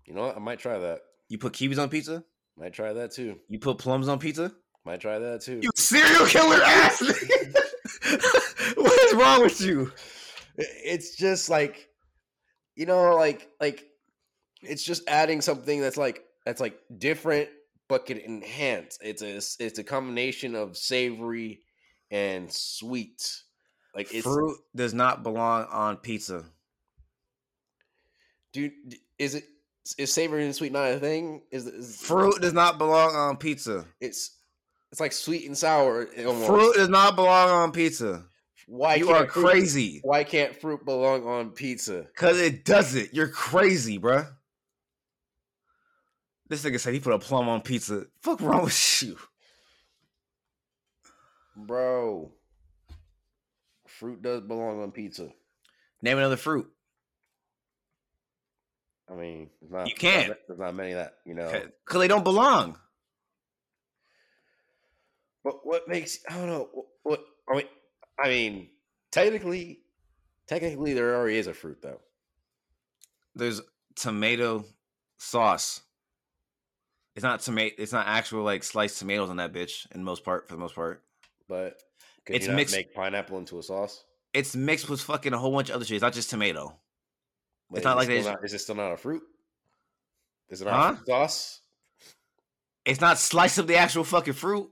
[0.05, 0.35] You know what?
[0.35, 1.01] I might try that.
[1.29, 2.23] You put kiwis on pizza.
[2.57, 3.39] Might try that too.
[3.49, 4.51] You put plums on pizza.
[4.85, 5.59] Might try that too.
[5.61, 7.01] You serial killer ass.
[8.75, 9.91] what is wrong with you?
[10.57, 11.89] It's just like,
[12.75, 13.85] you know, like like
[14.61, 17.49] it's just adding something that's like that's like different
[17.87, 18.97] but can enhance.
[19.01, 21.61] It's a it's a combination of savory
[22.11, 23.41] and sweet.
[23.95, 26.45] Like it's Fruit does not belong on pizza.
[28.53, 28.73] dude.
[29.17, 29.45] Is it
[29.97, 31.43] is savory and sweet not a thing?
[31.51, 33.85] Is, is Fruit does not belong on pizza.
[33.99, 34.37] It's
[34.91, 36.07] it's like sweet and sour.
[36.15, 36.47] Eh, almost.
[36.47, 38.23] Fruit does not belong on pizza.
[38.67, 39.99] Why you are fruit- crazy.
[40.03, 42.07] Why can't fruit belong on pizza?
[42.15, 43.13] Cause it doesn't.
[43.13, 44.27] You're crazy, bruh.
[46.47, 48.05] This nigga said he put a plum on pizza.
[48.21, 49.17] Fuck wrong with you?
[51.55, 52.31] Bro,
[53.87, 55.29] fruit does belong on pizza.
[56.01, 56.67] Name another fruit.
[59.09, 60.33] I mean, it's not, You can't.
[60.47, 61.51] There's not many that you know.
[61.85, 62.77] Cause they don't belong.
[65.43, 67.67] But what makes I don't know what, what I mean.
[68.23, 68.69] I mean,
[69.11, 69.79] technically,
[70.47, 71.99] technically, there already is a fruit though.
[73.35, 73.61] There's
[73.95, 74.65] tomato
[75.17, 75.81] sauce.
[77.15, 77.75] It's not tomato.
[77.77, 79.89] It's not actual like sliced tomatoes on that bitch.
[79.93, 81.03] In most part, for the most part,
[81.47, 81.77] But
[82.25, 84.03] could It's mixed- make pineapple into a sauce?
[84.33, 85.95] it's mixed with fucking a whole bunch of other shit.
[85.95, 86.77] It's not just tomato.
[87.75, 89.23] But not like they just- not, is it still not a fruit?
[90.49, 90.93] Is it not Huh?
[90.93, 91.61] a fruit sauce?
[92.85, 94.71] It's not sliced up the actual fucking fruit.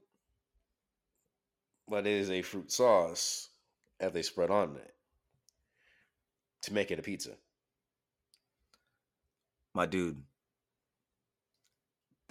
[1.87, 3.49] But it is a fruit sauce
[3.99, 4.95] that they spread on it
[6.61, 7.37] to make it a pizza.
[9.73, 10.23] My dude.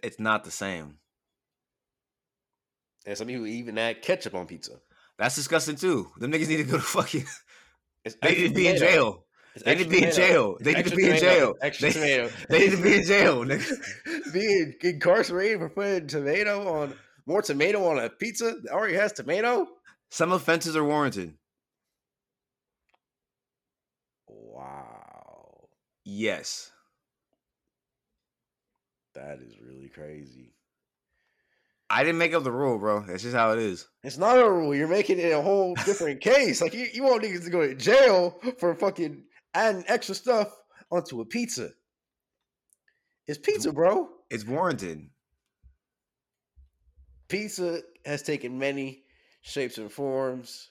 [0.03, 0.99] It's not the same.
[3.05, 4.81] And some people even add ketchup on pizza.
[5.19, 6.11] That's disgusting too.
[6.17, 7.25] Them niggas need to go to fucking.
[8.05, 9.27] It's They need to be in jail.
[9.65, 10.57] They need to be in jail.
[10.61, 11.55] They need to be in jail.
[11.61, 12.31] Extra They- tomato.
[12.49, 13.45] They need to be in jail.
[13.45, 14.33] nigga.
[14.33, 16.95] Being incarcerated for putting tomato on
[17.27, 19.67] more tomato on a pizza that already has tomato.
[20.11, 21.35] Some offenses are warranted.
[24.29, 25.69] Wow,
[26.05, 26.71] Yes.
[29.15, 30.55] that is really crazy.
[31.91, 33.01] I didn't make up the rule, bro.
[33.01, 33.87] That's just how it is.
[34.03, 34.75] It's not a rule.
[34.75, 36.63] You're making it a whole different case.
[36.63, 40.49] Like you, you want niggas to go to jail for fucking adding extra stuff
[40.91, 41.71] onto a pizza.
[43.27, 44.09] It's pizza, bro.
[44.31, 45.09] It's warranted.
[47.29, 49.05] Pizza has taken many
[49.43, 50.71] shapes and forms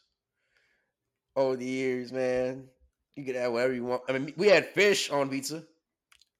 [1.36, 2.68] over the years, man.
[3.16, 4.04] You can add whatever you want.
[4.08, 5.64] I mean, we had fish on pizza,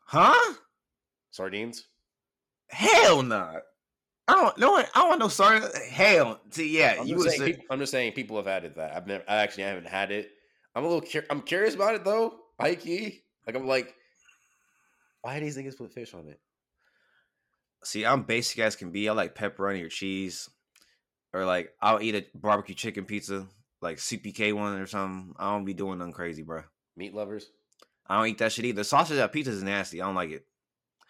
[0.06, 0.54] Huh?
[1.32, 1.88] sardines.
[2.70, 3.60] Hell nah.
[4.28, 4.78] I don't know.
[4.78, 5.62] I don't want no sorry.
[5.90, 8.76] Hell, see, yeah, I'm you just, saying, say peop- I'm just saying people have added
[8.76, 8.96] that.
[8.96, 10.30] I've never, I actually haven't had it.
[10.76, 12.36] I'm a little, cur- I'm curious about it though.
[12.60, 13.94] High key, like I'm like,
[15.22, 16.40] why do these niggas put fish on it?
[17.84, 19.10] See, I'm basic as can be.
[19.10, 20.50] I like pepperoni or cheese,
[21.34, 23.48] or like I'll eat a barbecue chicken pizza,
[23.82, 25.34] like CPK one or something.
[25.40, 26.64] I don't be doing nothing crazy, bro.
[26.96, 27.50] Meat lovers.
[28.08, 28.84] I don't eat that shit either.
[28.84, 30.02] Sausage at pizza is nasty.
[30.02, 30.46] I don't like it,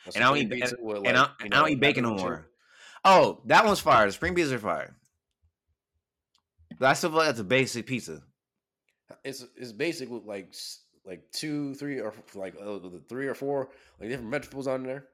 [0.07, 2.03] A and I don't eat and, with, and I, and know, I don't eat bacon
[2.03, 2.47] no more.
[3.03, 4.05] Oh, that one's fire.
[4.05, 4.95] The spring pizzas are fire.
[6.79, 8.21] But I still feel like that's a basic pizza.
[9.23, 10.53] It's it's basic with like
[11.05, 13.69] like two, three, or like uh, three or four
[13.99, 15.05] like different vegetables on there.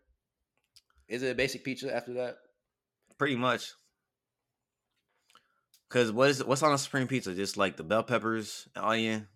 [1.08, 2.38] Is it a basic pizza after that?
[3.18, 3.72] Pretty much.
[5.90, 7.34] Cause what is what's on a supreme pizza?
[7.34, 9.28] Just like the bell peppers, onion.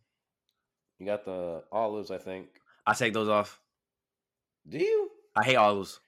[0.99, 2.47] You got the olives, I think.
[2.85, 3.59] I take those off.
[4.67, 5.09] Do you?
[5.35, 5.99] I hate olives.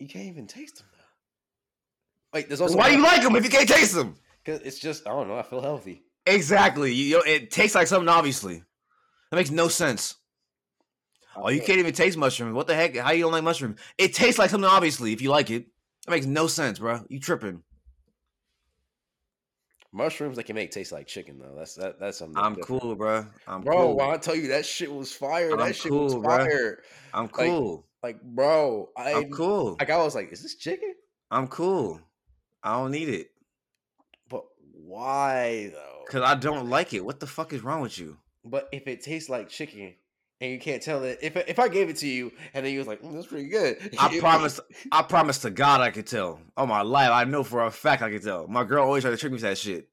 [0.00, 2.38] You can't even taste them though.
[2.38, 4.16] Wait, there's also Why do you like them if you can't taste them?
[4.44, 5.38] Because it's just I don't know.
[5.38, 6.02] I feel healthy.
[6.26, 6.92] Exactly.
[6.92, 8.08] You, you- it tastes like something.
[8.08, 8.62] Obviously,
[9.30, 10.16] that makes no sense.
[11.36, 12.54] I Oh, you can't even taste mushrooms.
[12.54, 12.96] What the heck?
[12.96, 13.78] How you don't like mushrooms?
[13.98, 14.68] It tastes like something.
[14.68, 15.66] Obviously, if you like it,
[16.06, 17.04] that makes no sense, bro.
[17.08, 17.62] You tripping?
[19.92, 20.36] mushrooms.
[20.36, 21.54] They can make taste like chicken though.
[21.56, 21.98] That's that.
[21.98, 22.36] That's something.
[22.36, 22.82] I'm different.
[22.82, 23.26] cool, bro.
[23.46, 23.76] I'm bro.
[23.76, 23.96] cool.
[23.96, 26.36] When I tell you that shit was fire, I'm that shit was cool, bro.
[26.38, 26.82] fire.
[27.14, 27.86] I'm cool.
[28.02, 29.76] Like, bro, I I'm cool.
[29.80, 30.94] like I was like, is this chicken?
[31.30, 32.00] I'm cool.
[32.62, 33.28] I don't need it
[34.86, 35.96] why though?
[36.06, 37.04] because I don't like it.
[37.04, 38.16] What the fuck is wrong with you?
[38.44, 39.94] But if it tastes like chicken
[40.40, 42.78] and you can't tell it, if if I gave it to you and then you
[42.78, 43.96] was like, mm, that's pretty good.
[43.98, 44.60] I promise.
[44.92, 46.40] I promise to God, I could tell.
[46.56, 48.46] Oh my life, I know for a fact I could tell.
[48.46, 49.88] My girl always try to trick me with that shit.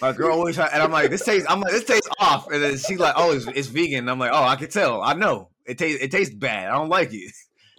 [0.00, 1.46] My girl always try, and I'm like, this tastes.
[1.48, 4.00] I'm like, this tastes off, and then she's like, oh, it's, it's vegan.
[4.00, 5.02] And I'm like, oh, I can tell.
[5.02, 6.02] I know it tastes.
[6.02, 6.68] It tastes bad.
[6.68, 7.32] I don't like it.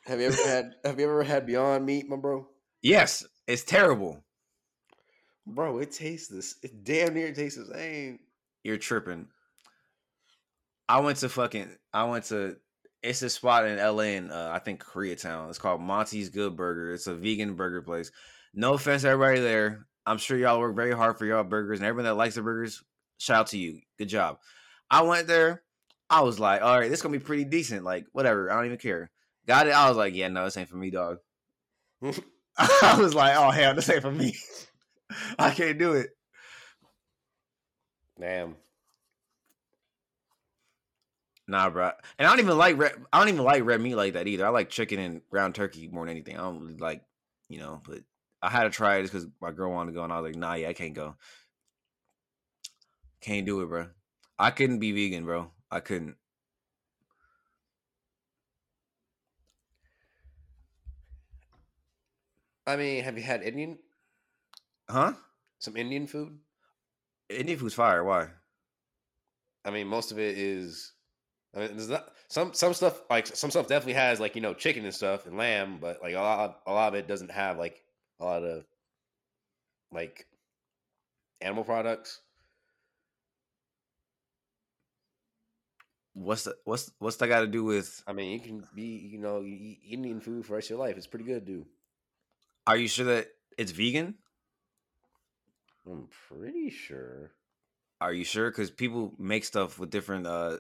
[0.06, 2.48] Have you ever had Have you ever had Beyond Meat, my bro?
[2.82, 4.23] Yes, it's terrible.
[5.46, 6.56] Bro, it tastes this.
[6.64, 8.20] It damn near tastes the same.
[8.64, 9.28] You're tripping.
[10.88, 11.70] I went to fucking.
[11.94, 12.58] I went to.
[13.02, 15.50] It's a spot in LA in uh, I think Koreatown.
[15.50, 16.94] It's called Monty's Good Burger.
[16.94, 18.12] It's a vegan burger place.
[18.54, 19.88] No offense, to everybody there.
[20.06, 22.84] I'm sure y'all work very hard for y'all burgers, and everyone that likes the burgers,
[23.18, 23.82] shout out to you.
[23.98, 24.38] Good job.
[24.90, 25.64] I went there.
[26.10, 27.84] I was like, all right, this gonna be pretty decent.
[27.84, 28.52] Like, whatever.
[28.52, 29.12] I don't even care.
[29.48, 29.72] Got it.
[29.72, 31.18] I was like, yeah, no, this ain't for me, dog.
[32.58, 34.36] I was like, oh hell, this ain't for me.
[35.40, 36.10] I can't do it.
[38.20, 38.56] Damn.
[41.48, 41.92] Nah, bro.
[42.18, 42.94] And I don't even like red.
[43.12, 44.46] I don't even like red meat like that either.
[44.46, 46.38] I like chicken and ground turkey more than anything.
[46.38, 47.04] I don't really like,
[47.50, 47.82] you know.
[47.86, 48.00] But
[48.42, 50.32] I had to try it just because my girl wanted to go, and I was
[50.32, 51.16] like, Nah, yeah, I can't go.
[53.22, 53.88] Can't do it, bro.
[54.40, 55.52] I couldn't be vegan, bro.
[55.70, 56.16] I couldn't.
[62.66, 63.78] I mean, have you had Indian?
[64.94, 65.14] Huh?
[65.58, 66.38] Some Indian food?
[67.28, 68.04] Indian food's fire.
[68.04, 68.28] Why?
[69.66, 70.94] I mean, most of it is.
[71.56, 74.54] I mean, there's not some some stuff like some stuff definitely has like you know
[74.54, 77.58] chicken and stuff and lamb, but like a lot a lot of it doesn't have
[77.58, 77.82] like
[78.20, 78.66] a lot of
[79.92, 80.28] like
[81.42, 82.20] animal products.
[86.14, 88.04] What's the, what's what's that got to do with?
[88.06, 90.78] I mean, you can be you know you eat Indian food for the rest of
[90.78, 90.98] your life.
[90.98, 91.66] It's pretty good, dude.
[92.68, 94.20] Are you sure that it's vegan?
[95.90, 97.32] I'm pretty sure.
[98.00, 98.50] Are you sure?
[98.50, 100.58] Because people make stuff with different uh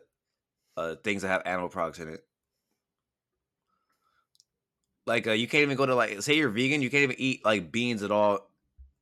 [0.77, 2.23] uh things that have animal products in it.
[5.05, 7.43] Like uh, you can't even go to like say you're vegan, you can't even eat
[7.43, 8.49] like beans at all,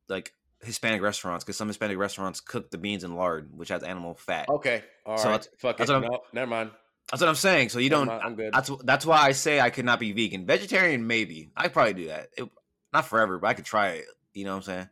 [0.09, 4.15] like Hispanic restaurants, because some Hispanic restaurants cook the beans in lard, which has animal
[4.15, 4.49] fat.
[4.49, 5.21] Okay, all right.
[5.21, 5.87] So that's- Fuck it.
[5.87, 6.71] what I'm- No, never mind.
[7.11, 7.69] That's what I'm saying.
[7.69, 8.07] So you Never don't.
[8.07, 8.53] mind, I'm good.
[8.53, 10.45] That's that's why I say I could not be vegan.
[10.45, 11.51] Vegetarian, maybe.
[11.57, 12.29] I could probably do that.
[12.37, 12.49] It,
[12.93, 14.05] not forever, but I could try it.
[14.33, 14.89] You know what I'm saying?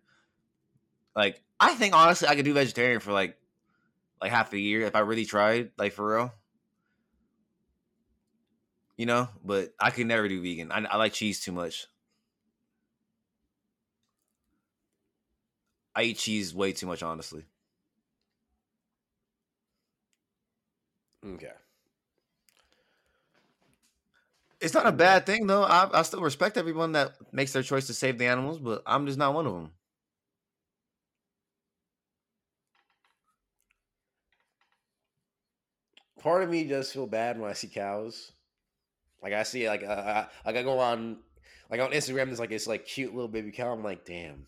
[1.19, 3.38] Like I think honestly, I could do vegetarian for like
[4.21, 5.71] like half a year if I really tried.
[5.77, 6.34] Like for real.
[8.97, 9.29] you know.
[9.43, 10.71] But I could never do vegan.
[10.71, 11.88] I, I like cheese too much.
[15.95, 17.45] I eat cheese way too much, honestly.
[21.25, 21.53] Okay.
[24.62, 25.63] It's not a bad thing though.
[25.63, 29.05] I, I still respect everyone that makes their choice to save the animals, but I'm
[29.05, 29.71] just not one of them.
[36.19, 38.32] Part of me does feel bad when I see cows.
[39.21, 41.17] Like I see, like uh, I, like I go on,
[41.69, 42.25] like on Instagram.
[42.27, 43.71] There's like it's like cute little baby cow.
[43.71, 44.45] I'm like, damn.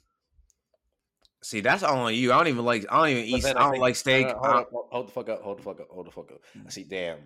[1.44, 2.32] See, that's all on you.
[2.32, 2.86] I don't even like.
[2.90, 3.44] I don't even eat.
[3.44, 4.28] then I don't think- like steak.
[4.28, 5.42] no, no, hold, up, hold- the fuck up.
[5.42, 5.88] Hold the fuck up.
[5.90, 6.42] Hold the fuck up.
[6.66, 7.18] I see, damn.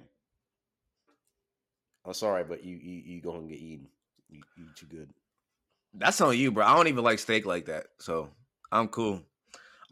[2.05, 3.87] I'm sorry, but you you you go and get eaten.
[4.29, 5.09] You you too good.
[5.93, 6.65] That's on you, bro.
[6.65, 8.29] I don't even like steak like that, so
[8.71, 9.21] I'm cool.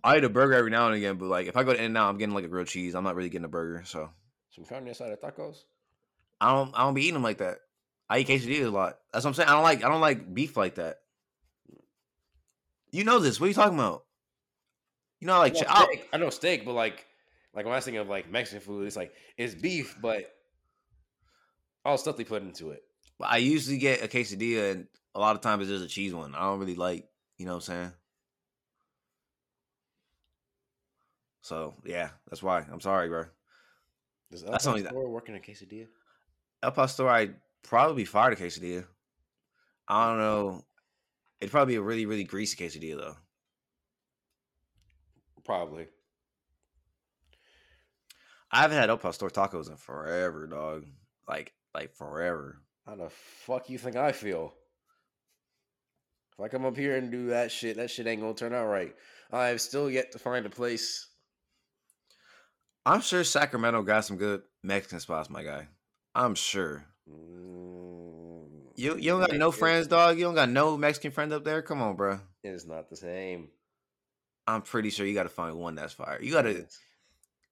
[0.03, 2.09] I eat a burger every now and again, but like if I go to In-N-Out,
[2.09, 2.93] I'm getting like a grilled cheese.
[2.93, 4.09] I'm not really getting a burger, so
[4.53, 5.63] Some carne asada tacos.
[6.39, 6.73] I don't.
[6.75, 7.59] I don't be eating them like that.
[8.09, 8.99] I eat quesadillas a lot.
[9.11, 9.49] That's what I'm saying.
[9.49, 9.83] I don't like.
[9.83, 10.97] I don't like beef like that.
[12.91, 13.39] You know this.
[13.39, 14.05] What are you talking about?
[15.19, 17.07] You know, like I know, steak, I know steak, but like
[17.55, 20.31] like when I thinking of like Mexican food, it's like it's beef, but
[21.83, 22.83] all the stuff they put into it.
[23.19, 26.35] I usually get a quesadilla, and a lot of times it's just a cheese one.
[26.35, 27.07] I don't really like.
[27.37, 27.91] You know what I'm saying?
[31.41, 32.65] So yeah, that's why.
[32.71, 33.25] I'm sorry, bro.
[34.33, 35.87] Does That's El only that- Pastor work in a quesadilla?
[36.63, 38.83] El Pastor, I'd probably fire a quesadilla.
[39.87, 40.65] I don't know.
[41.39, 43.17] It'd probably be a really, really greasy quesadilla though.
[45.45, 45.87] Probably.
[48.51, 50.85] I haven't had El Pastor tacos in forever, dog.
[51.27, 52.59] Like, like forever.
[52.87, 54.53] How the fuck you think I feel?
[56.31, 58.65] If I come up here and do that shit, that shit ain't gonna turn out
[58.65, 58.95] right.
[59.31, 61.07] I've still yet to find a place.
[62.85, 65.67] I'm sure Sacramento got some good Mexican spots, my guy.
[66.15, 66.85] I'm sure.
[67.09, 70.17] Mm, You you don't got no friends, dog.
[70.17, 71.61] You don't got no Mexican friend up there.
[71.61, 72.19] Come on, bro.
[72.43, 73.49] It's not the same.
[74.45, 76.19] I'm pretty sure you got to find one that's fire.
[76.21, 76.65] You got to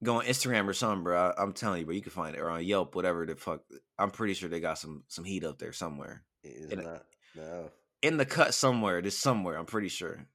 [0.03, 1.17] go on Instagram or something, bro.
[1.29, 1.95] I- I'm telling you, bro.
[1.95, 3.61] You can find it or on Yelp, whatever the fuck.
[3.97, 6.23] I'm pretty sure they got some some heat up there somewhere.
[6.43, 7.05] It is And- not.
[7.35, 7.69] No.
[8.01, 9.01] in the cut somewhere.
[9.01, 9.57] Just somewhere.
[9.57, 10.27] I'm pretty sure.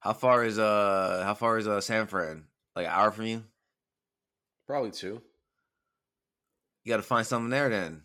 [0.00, 2.44] How far is uh how far is uh San Fran?
[2.74, 3.44] Like an hour from you?
[4.66, 5.20] Probably two.
[6.84, 8.02] You got to find something there then.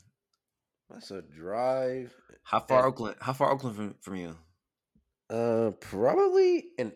[0.89, 2.13] That's a drive.
[2.43, 2.85] How far Yeah.
[2.87, 3.15] Oakland?
[3.21, 4.35] How far Oakland from from you?
[5.29, 6.91] Uh, probably, and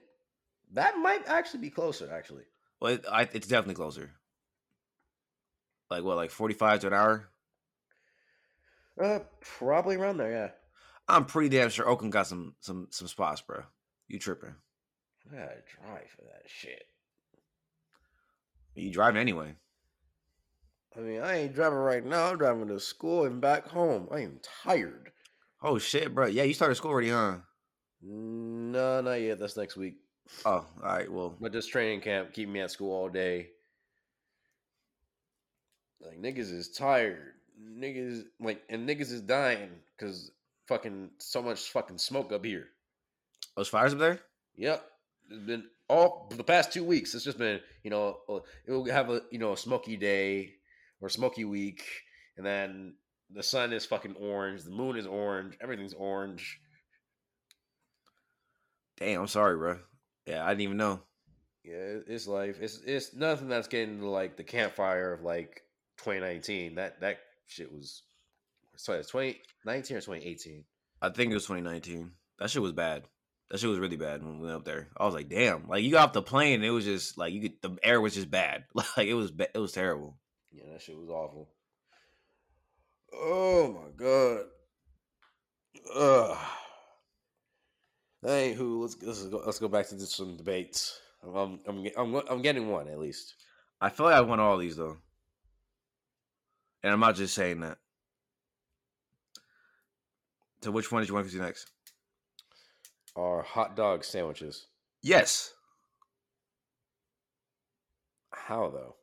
[0.73, 2.11] that might actually be closer.
[2.13, 2.43] Actually,
[2.79, 4.11] Well, it, I, it's definitely closer.
[5.89, 6.17] Like what?
[6.17, 7.29] Like 45 to an hour?
[9.01, 10.31] uh, probably around there.
[10.31, 10.49] Yeah.
[11.07, 13.63] I'm pretty damn sure Oakland got some some some spots, bro.
[14.07, 14.55] You tripping?
[15.31, 16.85] I gotta drive for that shit.
[18.75, 19.55] You driving anyway?
[20.97, 22.25] I mean, I ain't driving right now.
[22.31, 24.07] I'm driving to school and back home.
[24.11, 25.11] I am tired.
[25.61, 26.27] Oh shit, bro.
[26.27, 27.35] Yeah, you started school already, huh?
[28.01, 29.39] No, not yet.
[29.39, 29.97] That's next week.
[30.45, 31.11] Oh, all right.
[31.11, 33.47] Well, But this training camp keep me at school all day.
[36.01, 37.33] Like niggas is tired.
[37.61, 40.31] Niggas like and niggas is dying because
[40.67, 42.67] fucking so much fucking smoke up here.
[43.57, 44.19] those fires up there?
[44.55, 44.83] Yep.
[45.29, 47.13] It's been all the past two weeks.
[47.13, 50.53] It's just been, you know, uh, it will have a you know a smoky day
[51.01, 51.83] or smoky week,
[52.37, 52.95] and then
[53.33, 56.59] the sun is fucking orange, the moon is orange, everything's orange.
[58.97, 59.79] Damn, I'm sorry, bro.
[60.25, 61.01] Yeah, I didn't even know.
[61.63, 62.57] Yeah, it's life.
[62.61, 65.61] It's it's nothing that's getting to like the Camp Fire of like
[65.97, 66.75] 2019.
[66.75, 68.03] That that shit was
[68.77, 70.63] sorry, 2019 or 2018.
[71.01, 72.11] I think it was 2019.
[72.39, 73.03] That shit was bad.
[73.49, 74.89] That shit was really bad when we went up there.
[74.95, 75.67] I was like, damn.
[75.67, 77.61] Like you got off the plane, and it was just like you could.
[77.61, 78.65] The air was just bad.
[78.75, 79.31] Like it was.
[79.53, 80.17] It was terrible.
[80.51, 81.49] Yeah, that shit was awful.
[83.13, 84.45] Oh my god.
[85.95, 86.37] Ugh.
[88.25, 90.99] Anywho, let's let's go let's go back to this, some debates.
[91.23, 93.35] I'm I'm I'm I'm getting one at least.
[93.81, 94.97] I feel like I won all these though,
[96.83, 97.77] and I'm not just saying that.
[100.61, 101.71] So which one did you want to do next?
[103.15, 104.67] Are hot dog sandwiches?
[105.01, 105.53] Yes,
[108.31, 108.95] How though?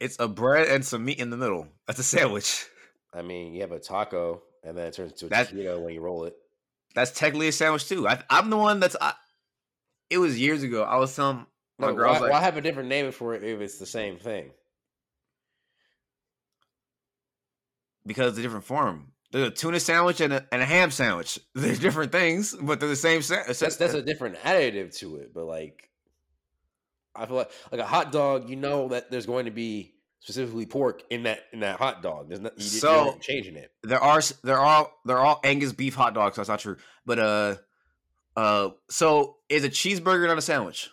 [0.00, 1.66] it's a bread and some meat in the middle.
[1.86, 2.66] That's a sandwich.
[3.14, 5.94] I mean, you have a taco, and then it turns into a That- taquito when
[5.94, 6.34] you roll it.
[6.94, 8.08] That's technically a sandwich too.
[8.08, 8.96] I, I'm the one that's.
[9.00, 9.12] I,
[10.10, 10.82] it was years ago.
[10.84, 11.44] I was telling
[11.78, 13.78] my No, girl, I why, was why have a different name for it if it's
[13.78, 14.50] the same thing?
[18.06, 19.12] because it's a different form.
[19.30, 21.38] There's a tuna sandwich and a, and a ham sandwich.
[21.54, 23.58] They're different things, but they're the same sandwich.
[23.58, 25.90] That's that's a different additive to it, but like,
[27.14, 28.48] I feel like like a hot dog.
[28.48, 32.28] You know that there's going to be specifically pork in that in that hot dog.
[32.28, 33.70] There's not So- you're changing it.
[33.82, 36.36] There are there are there are Angus beef hot dogs.
[36.36, 36.76] That's not true.
[37.04, 37.56] But uh,
[38.34, 40.90] uh, so is a cheeseburger not a sandwich?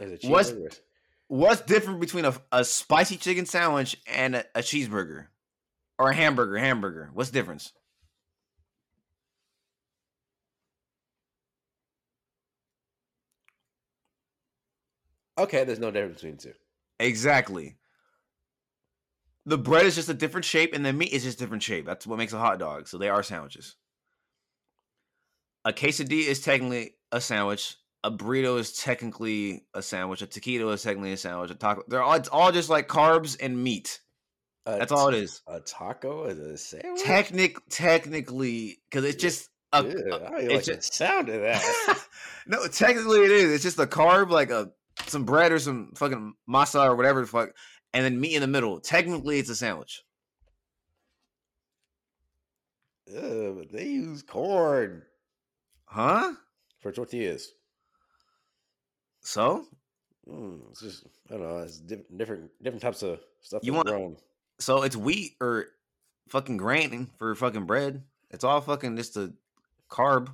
[0.00, 0.62] Is it What's- cheeseburger?
[0.62, 0.80] What's
[1.66, 5.26] different between a, a spicy chicken sandwich and a, a cheeseburger
[5.98, 6.56] or a hamburger?
[6.58, 7.10] Hamburger.
[7.12, 7.72] What's the difference?
[15.36, 16.54] Okay, there's no difference between the two.
[17.00, 17.76] Exactly.
[19.46, 21.84] The bread is just a different shape, and the meat is just different shape.
[21.84, 22.88] That's what makes a hot dog.
[22.88, 23.76] So they are sandwiches.
[25.64, 27.76] A quesadilla is technically a sandwich.
[28.04, 30.20] A burrito is technically a sandwich.
[30.20, 31.50] A taquito is technically a sandwich.
[31.50, 31.82] A taco.
[31.88, 32.14] They're all.
[32.14, 33.98] It's all just like carbs and meat.
[34.66, 35.40] A That's all it is.
[35.46, 37.02] A taco is a sandwich.
[37.02, 39.78] Technic, technically, because it's just a.
[39.78, 41.98] I it's like just- sound of that.
[42.46, 43.52] no, technically it is.
[43.54, 44.70] It's just a carb, like a
[45.06, 47.50] some bread or some fucking masa or whatever the fuck,
[47.94, 48.80] and then meat in the middle.
[48.80, 50.02] Technically, it's a sandwich.
[53.06, 55.02] But they use corn
[55.86, 56.32] Huh?
[56.80, 57.50] for tortillas.
[59.24, 59.66] So?
[60.28, 61.58] Mm, it's just I don't know.
[61.58, 63.60] It's diff- different different types of stuff.
[63.64, 64.16] You want- grown.
[64.60, 65.66] So it's wheat or
[66.28, 68.04] fucking grain for fucking bread.
[68.30, 69.32] It's all fucking just a
[69.90, 70.28] carb.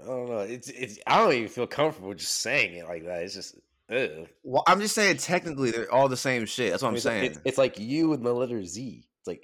[0.00, 0.38] I don't know.
[0.40, 0.98] It's it's.
[1.06, 3.22] I don't even feel comfortable just saying it like that.
[3.22, 3.56] It's just.
[3.90, 4.26] Ugh.
[4.42, 6.70] Well, I'm just saying technically they're all the same shit.
[6.72, 7.24] That's what I I'm mean, like- saying.
[7.24, 9.06] it's, it's like you with the letter Z.
[9.20, 9.42] It's like.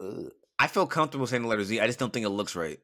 [0.00, 0.30] Ugh.
[0.58, 1.80] I feel comfortable saying the letter Z.
[1.80, 2.78] I just don't think it looks right.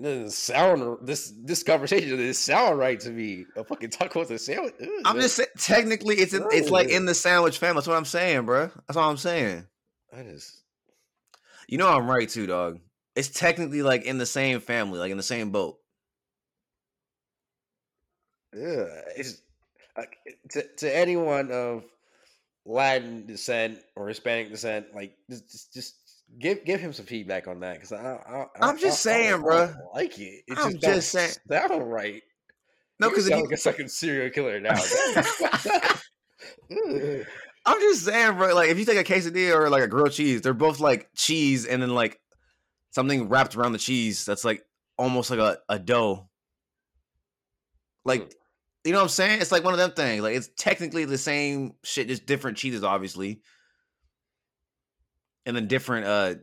[0.00, 3.44] Doesn't sound this this conversation doesn't sound right to me.
[3.56, 4.74] A fucking taco with a sandwich.
[4.80, 5.22] Ugh, I'm man.
[5.22, 7.80] just saying technically it's in, it's like in the sandwich family.
[7.80, 8.70] That's what I'm saying, bro.
[8.86, 9.66] That's all I'm saying.
[10.16, 10.62] I just.
[11.68, 12.80] You know I'm right too, dog.
[13.14, 15.78] It's technically like in the same family, like in the same boat.
[18.54, 18.86] Yeah,
[19.16, 19.42] it's
[19.96, 20.16] like,
[20.50, 21.84] to to anyone of
[22.64, 25.94] Latin descent or Hispanic descent, like just just, just
[26.38, 29.38] give give him some feedback on that because I, I, I'm just I- saying, I
[29.38, 30.44] don't like it.
[30.46, 31.32] It I'm just, just saying.
[31.50, 32.22] sound right.
[32.98, 34.74] No, because sound like a fucking serial killer now.
[37.66, 38.54] I'm just saying, bro.
[38.54, 41.66] Like, if you take a quesadilla or like a grilled cheese, they're both like cheese
[41.66, 42.20] and then like
[42.90, 44.62] something wrapped around the cheese that's like
[44.98, 46.28] almost like a, a dough.
[48.04, 48.32] Like, Mm.
[48.84, 49.40] you know what I'm saying?
[49.42, 50.22] It's like one of them things.
[50.22, 53.40] Like, it's technically the same shit, just different cheeses, obviously,
[55.46, 56.34] and then different uh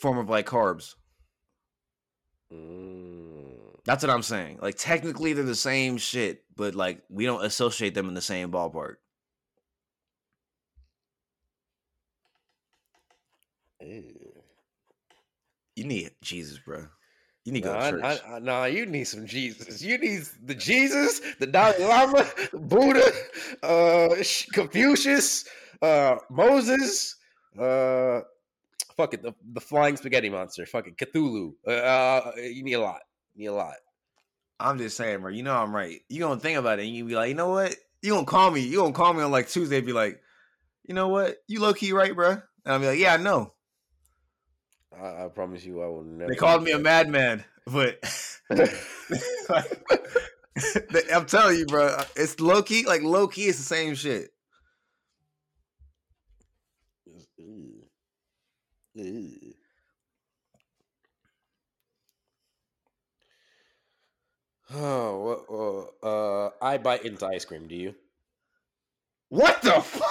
[0.00, 0.94] form of like carbs.
[2.52, 3.56] Mm.
[3.84, 4.58] That's what I'm saying.
[4.60, 8.50] Like, technically they're the same shit, but like we don't associate them in the same
[8.50, 8.96] ballpark.
[13.80, 14.32] Ew.
[15.76, 16.86] You need Jesus, bro.
[17.44, 18.02] You need to go to I- church.
[18.26, 19.82] I- I- nah, you need some Jesus.
[19.82, 23.12] You need the Jesus, the Dalai Lama, Buddha,
[23.62, 24.08] uh,
[24.52, 25.44] Confucius,
[25.82, 27.15] uh, Moses,
[27.58, 28.20] uh,
[28.96, 31.54] fuck it, the, the flying spaghetti monster, fucking Cthulhu.
[31.66, 33.00] Uh, uh, you need a lot.
[33.34, 33.74] You need a lot.
[34.58, 35.30] I'm just saying, bro.
[35.30, 36.00] You know I'm right.
[36.08, 37.74] You gonna think about it, and you be like, you know what?
[38.02, 38.60] You gonna call me?
[38.60, 39.80] You gonna call me on like Tuesday?
[39.80, 40.20] Be like,
[40.84, 41.36] you know what?
[41.46, 42.30] You low key right, bro?
[42.30, 43.52] And I'll be like, yeah, I know.
[44.98, 46.30] I, I promise you, I will never.
[46.30, 48.00] They called me a madman, but
[48.48, 49.66] that.
[51.12, 51.98] I'm telling you, bro.
[52.16, 52.86] It's low key.
[52.86, 54.30] Like low key, it's the same shit.
[57.38, 57.84] Ew.
[58.96, 59.52] Ew.
[64.72, 67.68] Oh, well, uh, I bite into ice cream.
[67.68, 67.94] Do you?
[69.28, 70.02] What the fuck?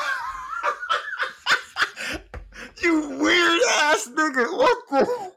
[2.84, 4.56] you weird ass nigga.
[4.56, 5.32] What the?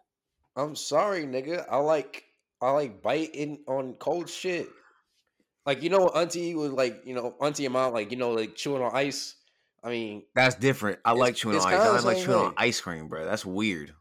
[0.54, 1.64] I'm sorry, nigga.
[1.70, 2.24] I like
[2.60, 4.68] I like biting on cold shit.
[5.64, 8.82] Like you know, auntie was like you know, auntie amount like you know, like chewing
[8.82, 9.36] on ice.
[9.82, 10.98] I mean, That's different.
[11.04, 11.80] I like chewing on ice.
[11.80, 13.24] I like chewing on ice cream, bro.
[13.24, 13.94] That's weird.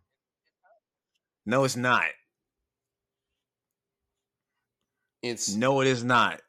[1.45, 2.05] No, it's not.
[5.21, 6.41] it's No, it is not.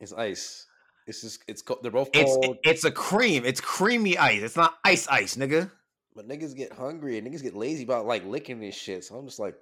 [0.00, 0.66] it's ice.
[1.06, 3.44] It's just it's co- they're both It's cold, it's a cream.
[3.44, 4.42] It's creamy ice.
[4.42, 5.70] It's not ice ice, nigga.
[6.14, 9.04] but niggas get hungry and niggas get lazy about like licking this shit.
[9.04, 9.54] So I'm just like,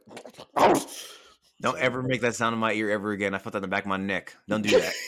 [1.61, 3.35] Don't ever make that sound in my ear ever again.
[3.35, 4.35] I felt that in the back of my neck.
[4.49, 4.93] Don't do that.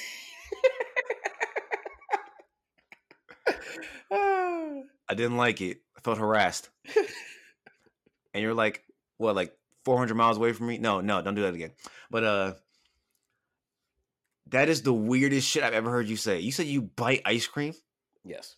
[5.08, 5.78] I didn't like it.
[5.96, 6.68] I felt harassed.
[8.34, 8.82] and you're like,
[9.18, 10.78] what, like 400 miles away from me?
[10.78, 11.72] No, no, don't do that again.
[12.10, 12.52] But uh,
[14.48, 16.40] that is the weirdest shit I've ever heard you say.
[16.40, 17.74] You said you bite ice cream.
[18.24, 18.56] yes.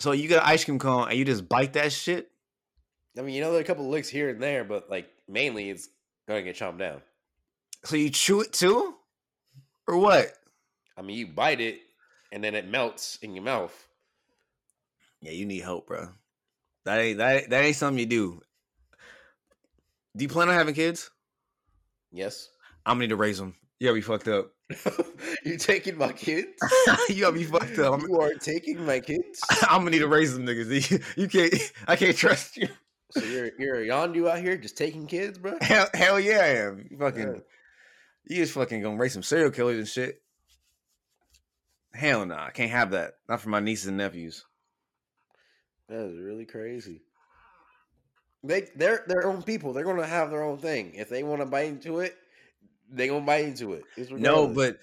[0.00, 2.30] So you get an ice cream cone and you just bite that shit.
[3.18, 5.70] I mean, you know, there are a couple licks here and there, but like mainly
[5.70, 5.88] it's
[6.28, 7.02] gonna get chomped down.
[7.84, 8.94] So you chew it too,
[9.88, 10.32] or what?
[10.96, 11.80] I mean, you bite it
[12.30, 13.87] and then it melts in your mouth.
[15.20, 16.08] Yeah, you need help, bro.
[16.84, 18.40] That ain't that that ain't something you do.
[20.16, 21.10] Do you plan on having kids?
[22.10, 22.48] Yes.
[22.86, 23.54] I'm gonna need to raise them.
[23.80, 24.50] You gotta be fucked up.
[25.44, 26.48] you taking my kids?
[27.08, 27.94] you gotta be fucked up.
[27.94, 29.40] I'm, You are taking my kids?
[29.70, 30.90] I'm gonna need to raise them niggas.
[30.90, 31.54] You, you can't.
[31.86, 32.66] I can't trust you.
[33.12, 35.58] So you're you're a yondu out here just taking kids, bro?
[35.60, 36.88] Hell, hell yeah, I am.
[36.90, 37.22] You fucking.
[37.22, 37.40] Yeah.
[38.26, 40.20] You just fucking gonna raise some serial killers and shit.
[41.94, 43.14] Hell nah, I can't have that.
[43.28, 44.44] Not for my nieces and nephews.
[45.88, 47.02] That is really crazy.
[48.44, 49.72] They they're their own people.
[49.72, 50.94] They're gonna have their own thing.
[50.94, 52.16] If they want to bite into it,
[52.90, 53.84] they gonna bite into it.
[53.96, 54.78] It's No, but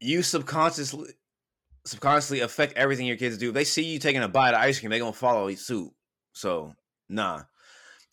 [0.00, 1.12] you subconsciously
[1.84, 3.48] subconsciously affect everything your kids do.
[3.48, 5.92] If they see you taking a bite of ice cream, they gonna follow suit.
[6.32, 6.74] So
[7.08, 7.42] nah.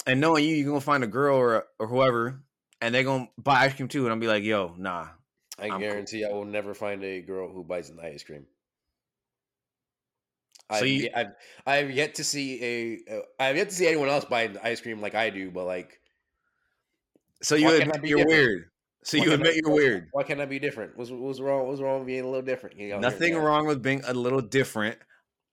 [0.05, 2.41] And knowing you, you're gonna find a girl or or whoever,
[2.81, 4.03] and they're gonna buy ice cream too.
[4.03, 5.07] And I'll be like, yo, nah.
[5.57, 5.79] I I'm cool.
[5.79, 8.45] guarantee I will never find a girl who bites into ice cream.
[10.72, 11.28] So I've, you- I've,
[11.66, 12.63] I've yet to see
[13.09, 15.66] a uh, I've yet to see anyone else into ice cream like I do, but
[15.66, 15.99] like
[17.41, 18.28] So you Why admit you're different?
[18.28, 18.66] weird.
[19.03, 20.07] So Why you can't I admit you're weird.
[20.11, 20.97] why can't I be different?
[20.97, 21.68] What's what's wrong?
[21.68, 22.80] What's wrong with being a little different?
[22.80, 24.97] You know, Nothing here- wrong with being a little different,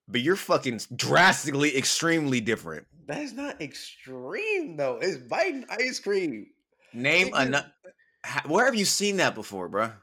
[0.07, 2.87] but you're fucking drastically, extremely different.
[3.05, 4.97] That is not extreme though.
[5.01, 6.47] It's biting ice cream.
[6.93, 7.71] Name another.
[8.47, 9.93] Where have you seen that before, bruh?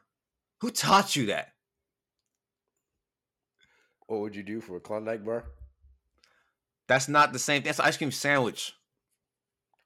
[0.60, 1.48] Who taught you that?
[4.10, 5.44] What would you do for a Klondike bar?
[6.88, 7.68] That's not the same thing.
[7.68, 8.74] That's an ice cream sandwich.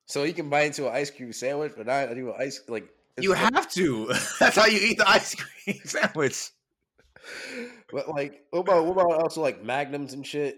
[0.07, 2.89] So you can bite into an ice cream sandwich, but not an ice like
[3.21, 4.07] You like- have to.
[4.41, 6.49] That's how you eat the ice cream sandwich.
[7.93, 10.57] But like, what about what about also like magnums and shit?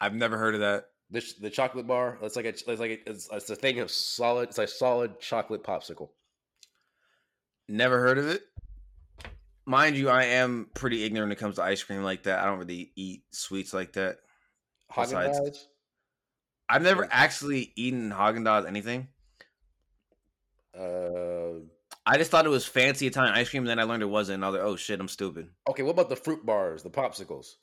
[0.00, 0.86] I've never heard of that.
[1.10, 2.16] The, the chocolate bar.
[2.22, 4.48] It's like a it's like a, it's, it's a thing of solid.
[4.48, 6.08] It's like solid chocolate popsicle.
[7.68, 8.40] Never heard of it.
[9.66, 12.40] Mind you, I am pretty ignorant when it comes to ice cream like that.
[12.40, 14.18] I don't really eat sweets like that.
[14.94, 15.68] Besides-.
[16.68, 19.08] I've never actually eaten Haagen Dazs anything.
[20.76, 21.64] Uh,
[22.06, 24.36] I just thought it was fancy Italian ice cream, and then I learned it wasn't.
[24.36, 25.48] And I was like, oh shit, I'm stupid.
[25.68, 27.56] okay, what about the fruit bars, the popsicles?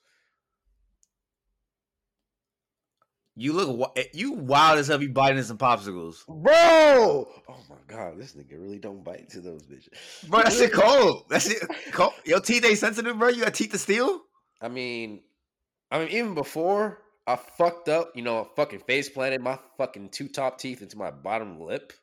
[3.39, 4.99] You look, eh, you wild as hell.
[4.99, 9.61] You biting some popsicles, Bro, oh my god, this nigga really don't bite into those
[9.61, 10.27] bitches.
[10.27, 10.41] bro.
[10.41, 11.25] That's shit cold.
[11.29, 11.61] That's it
[11.91, 12.13] cold.
[12.25, 13.27] Your teeth ain't sensitive, bro.
[13.27, 14.21] You got teeth to steal.
[14.59, 15.21] I mean,
[15.91, 20.09] I mean, even before I fucked up, you know, I fucking face planted my fucking
[20.09, 21.93] two top teeth into my bottom lip.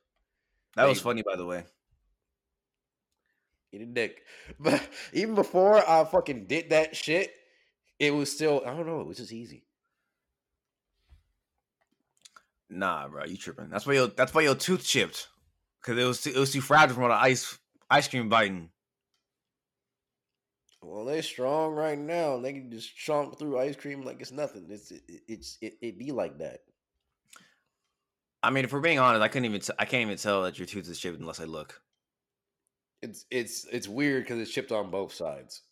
[0.77, 1.65] That was funny, by the way.
[3.73, 4.23] Eat a dick.
[4.61, 4.81] But
[5.13, 7.33] even before I fucking did that shit,
[7.99, 9.65] it was still, I don't know, it was just easy.
[12.71, 13.69] Nah, bro, you tripping?
[13.71, 15.29] That's why your that's why your tooth chipped,
[15.83, 17.59] cause it was too, it was too fragile from all the ice
[17.91, 18.71] ice cream biting.
[20.83, 22.39] Well, they're strong right now.
[22.39, 24.67] They can just chomp through ice cream like it's nothing.
[24.69, 26.61] It's it, it's it, it be like that.
[28.43, 30.59] I mean, if we're being honest, I couldn't even t- I can't even tell that
[30.59, 31.81] your tooth is chipped unless I look.
[33.01, 35.63] It's it's it's weird because it's chipped on both sides.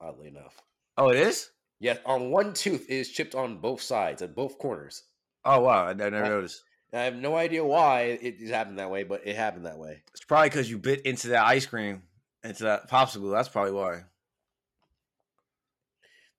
[0.00, 0.60] Oddly enough,
[0.96, 1.50] Oh, it is.
[1.80, 5.04] yeah, on one tooth it is chipped on both sides at both corners.
[5.44, 6.62] Oh wow, I, I never Uh, noticed.
[6.92, 10.02] I have no idea why it happened that way, but it happened that way.
[10.12, 12.02] It's probably because you bit into that ice cream,
[12.42, 13.30] into that popsicle.
[13.30, 14.04] That's probably why.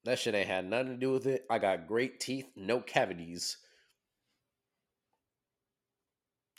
[0.05, 1.45] That shit ain't had nothing to do with it.
[1.49, 3.57] I got great teeth, no cavities.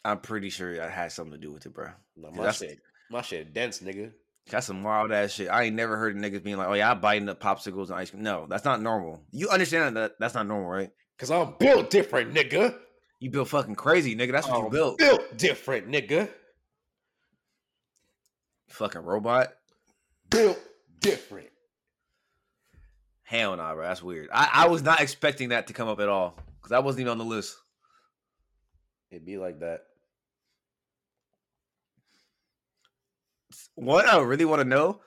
[0.05, 1.88] I'm pretty sure that had something to do with it, bro.
[2.16, 2.78] No, my shit,
[3.11, 4.12] my shit dense, nigga.
[4.49, 5.49] That's some wild ass shit.
[5.49, 7.97] I ain't never heard of niggas being like, "Oh yeah, I biting the popsicles and
[7.97, 9.22] ice cream." No, that's not normal.
[9.30, 10.91] You understand that that's not normal, right?
[11.21, 12.75] Cause I'm built different, nigga.
[13.18, 14.33] You built fucking crazy, nigga.
[14.33, 14.97] That's what I'm you built.
[14.97, 16.31] Built different, nigga.
[18.71, 19.49] Fucking robot.
[20.31, 20.59] Built
[21.01, 21.49] different.
[23.23, 23.87] Hell nah, bro.
[23.87, 24.31] That's weird.
[24.33, 27.11] I, I was not expecting that to come up at all because I wasn't even
[27.11, 27.55] on the list.
[29.11, 29.81] It'd be like that.
[33.75, 35.01] What I really want to know.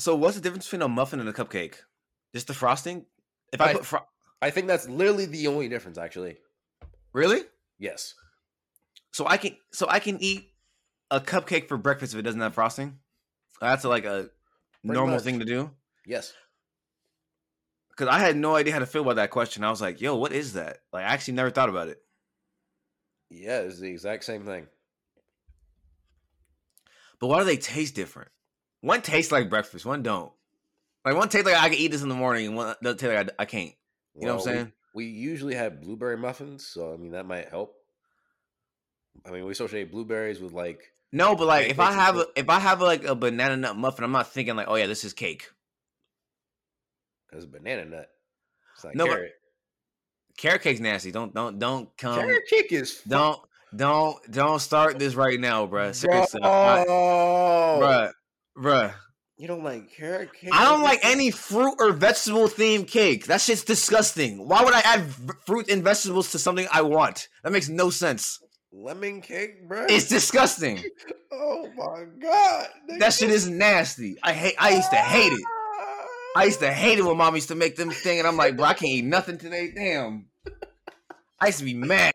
[0.00, 1.76] So, what's the difference between a muffin and a cupcake?
[2.34, 3.06] Just the frosting.
[3.54, 4.06] If I, I- put fro-
[4.42, 6.36] I think that's literally the only difference, actually.
[7.12, 7.42] really,
[7.78, 8.14] Yes.
[9.12, 10.52] so I can so I can eat
[11.10, 12.98] a cupcake for breakfast if it doesn't have frosting.
[13.60, 14.30] That's like a
[14.82, 15.24] normal much.
[15.24, 15.70] thing to do.
[16.06, 16.34] Yes.
[17.90, 19.64] Because I had no idea how to feel about that question.
[19.64, 22.02] I was like, "Yo, what is that?" Like, I actually never thought about it.
[23.30, 24.66] Yeah, it's the exact same thing.
[27.18, 28.30] But why do they taste different?
[28.82, 30.32] One tastes like breakfast, one don't.
[31.04, 33.12] Like one tastes like I can eat this in the morning, and one doesn't taste
[33.14, 33.72] like I, I can't.
[34.18, 34.72] You know what I'm Well, we- saying?
[34.94, 37.74] We, usually have blueberry muffins, so I mean that might help.
[39.26, 40.80] I mean, we associate blueberries with like
[41.12, 44.04] No, but like if I have a, if I have like a banana nut muffin,
[44.04, 45.50] I'm not thinking like, oh yeah, this is cake.
[47.28, 48.08] Because banana nut.
[48.74, 49.32] It's like No, carrot.
[50.38, 51.10] Carrot cake's nasty.
[51.12, 52.18] Don't don't don't come.
[52.18, 53.40] carrot cake is fu- Don't
[53.74, 55.94] don't don't start this right now, bruh.
[55.94, 57.78] Seriously, I, Bro.
[57.82, 58.12] bruh,
[58.56, 58.94] bruh.
[59.38, 60.50] You don't like carrot cake?
[60.52, 63.26] I don't like any fruit or vegetable themed cake.
[63.26, 64.48] That shit's disgusting.
[64.48, 67.28] Why would I add v- fruit and vegetables to something I want?
[67.42, 68.40] That makes no sense.
[68.72, 69.84] lemon cake, bro.
[69.90, 70.82] It's disgusting.
[71.32, 72.68] oh my god.
[72.98, 74.16] That shit is nasty.
[74.22, 74.54] I hate.
[74.58, 75.44] I used to hate it.
[76.34, 78.56] I used to hate it when mom used to make them thing, and I'm like,
[78.56, 79.70] bro, I can't eat nothing today.
[79.74, 80.26] Damn.
[81.40, 82.12] I used to be mad.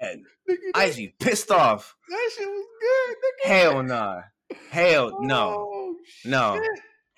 [0.74, 1.96] I used to be pissed off.
[2.10, 3.16] that shit was good.
[3.16, 3.48] nigga.
[3.62, 4.22] Hell nah.
[4.72, 5.68] Hell no.
[5.70, 5.96] Oh,
[6.26, 6.62] No.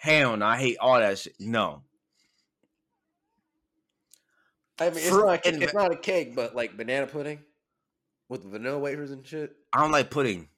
[0.04, 0.46] Hell no.
[0.46, 1.34] I hate all that shit.
[1.40, 1.82] No.
[4.78, 7.40] I mean, it's Fruit not, a cake, it's not a cake, but like banana pudding
[8.28, 9.56] with vanilla wafers and shit.
[9.72, 10.50] I don't like pudding.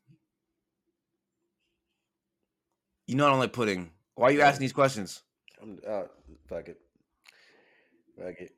[3.06, 3.92] You know I don't like pudding.
[4.16, 5.22] Why are you asking these questions?
[5.62, 6.04] I'm uh,
[6.50, 6.80] fuck it,
[8.18, 8.52] fuck it.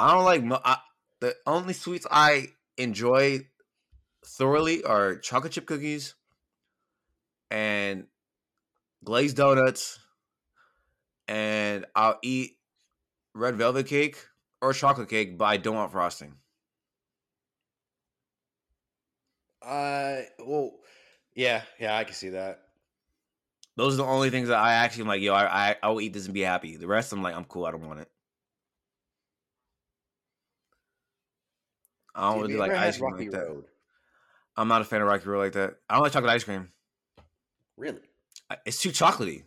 [0.00, 0.78] I don't like I,
[1.20, 3.46] the only sweets I enjoy
[4.26, 6.16] thoroughly are chocolate chip cookies
[7.48, 8.06] and
[9.04, 9.98] glazed donuts,
[11.28, 12.58] and I'll eat
[13.34, 14.16] red velvet cake
[14.60, 16.34] or chocolate cake, but I don't want frosting.
[19.62, 20.72] I well,
[21.34, 22.60] yeah, yeah, I can see that.
[23.76, 26.00] Those are the only things that I actually am like, yo, I I, I will
[26.00, 26.76] eat this and be happy.
[26.76, 27.64] The rest, I'm like, I'm cool.
[27.64, 28.10] I don't want it.
[32.14, 33.64] I don't really like ice cream Rocky like that.
[34.56, 35.76] I'm not a fan of Rocky Road like that.
[35.88, 36.68] I don't like chocolate ice cream.
[37.76, 38.00] Really?
[38.66, 39.44] It's too chocolatey.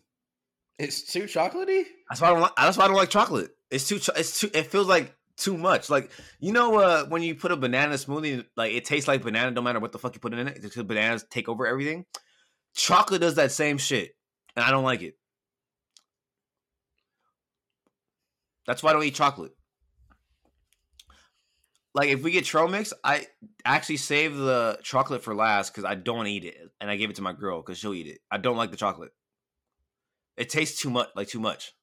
[0.78, 1.84] It's too chocolatey.
[2.10, 2.56] That's why I don't like.
[2.58, 3.52] That's why I don't like chocolate.
[3.72, 4.00] It's too.
[4.00, 4.50] cho- It's too.
[4.54, 5.90] It feels like too much.
[5.90, 9.52] Like you know, uh, when you put a banana smoothie, like it tastes like banana,
[9.52, 12.06] no matter what the fuck you put in it, because bananas take over everything.
[12.76, 14.12] Chocolate does that same shit,
[14.56, 15.16] and I don't like it.
[18.68, 19.54] That's why I don't eat chocolate.
[21.96, 23.26] Like if we get trail mix, I
[23.64, 27.16] actually save the chocolate for last because I don't eat it, and I give it
[27.16, 28.20] to my girl because she'll eat it.
[28.30, 29.14] I don't like the chocolate.
[30.36, 31.74] It tastes too much, like too much.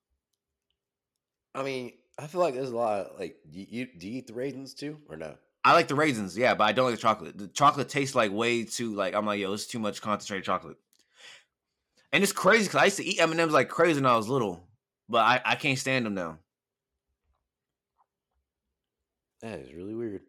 [1.54, 3.36] I mean, I feel like there's a lot of like.
[3.50, 5.34] Do you, do you eat the raisins too, or no?
[5.64, 7.38] I like the raisins, yeah, but I don't like the chocolate.
[7.38, 10.44] The chocolate tastes like way too like I'm like, yo, this is too much concentrated
[10.44, 10.76] chocolate.
[12.12, 14.16] And it's crazy because I used to eat M and M's like crazy when I
[14.16, 14.68] was little,
[15.08, 16.38] but I, I can't stand them now.
[19.42, 20.22] That is really weird.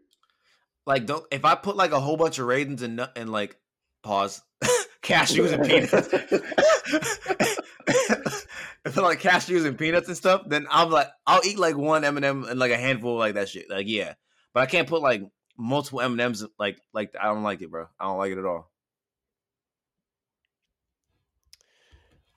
[0.86, 3.56] Like, don't if I put like a whole bunch of raisins and nut and like
[4.02, 4.42] pause
[5.02, 5.94] cashews and peanuts.
[8.86, 12.04] if I like cashews and peanuts and stuff, then I'm like, I'll eat like one
[12.04, 13.70] M and m and like a handful of like that shit.
[13.70, 14.14] Like, yeah,
[14.54, 15.24] but I can't put like
[15.58, 16.46] multiple M and M's.
[16.60, 17.88] Like, like I don't like it, bro.
[18.00, 18.72] I don't like it at all.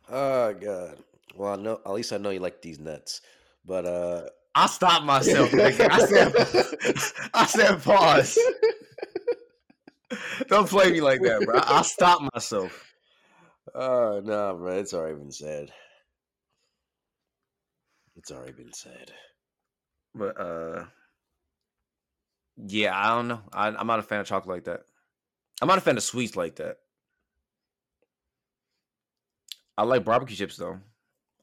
[0.08, 0.98] Oh god.
[1.34, 1.80] Well, I know.
[1.84, 3.20] At least I know you like these nuts.
[3.64, 4.22] But uh,
[4.56, 5.50] I stopped myself.
[5.50, 5.90] nigga.
[5.90, 8.38] I said, I said, pause.
[10.48, 11.58] Don't play me like that, bro.
[11.58, 12.94] I, I stopped myself.
[13.74, 15.70] Oh no, bro, it's already been said.
[18.16, 19.12] It's already been said.
[20.14, 20.84] But uh,
[22.56, 23.42] yeah, I don't know.
[23.52, 24.84] I, I'm not a fan of chocolate like that.
[25.60, 26.78] I'm not a fan of sweets like that.
[29.76, 30.78] I like barbecue chips though.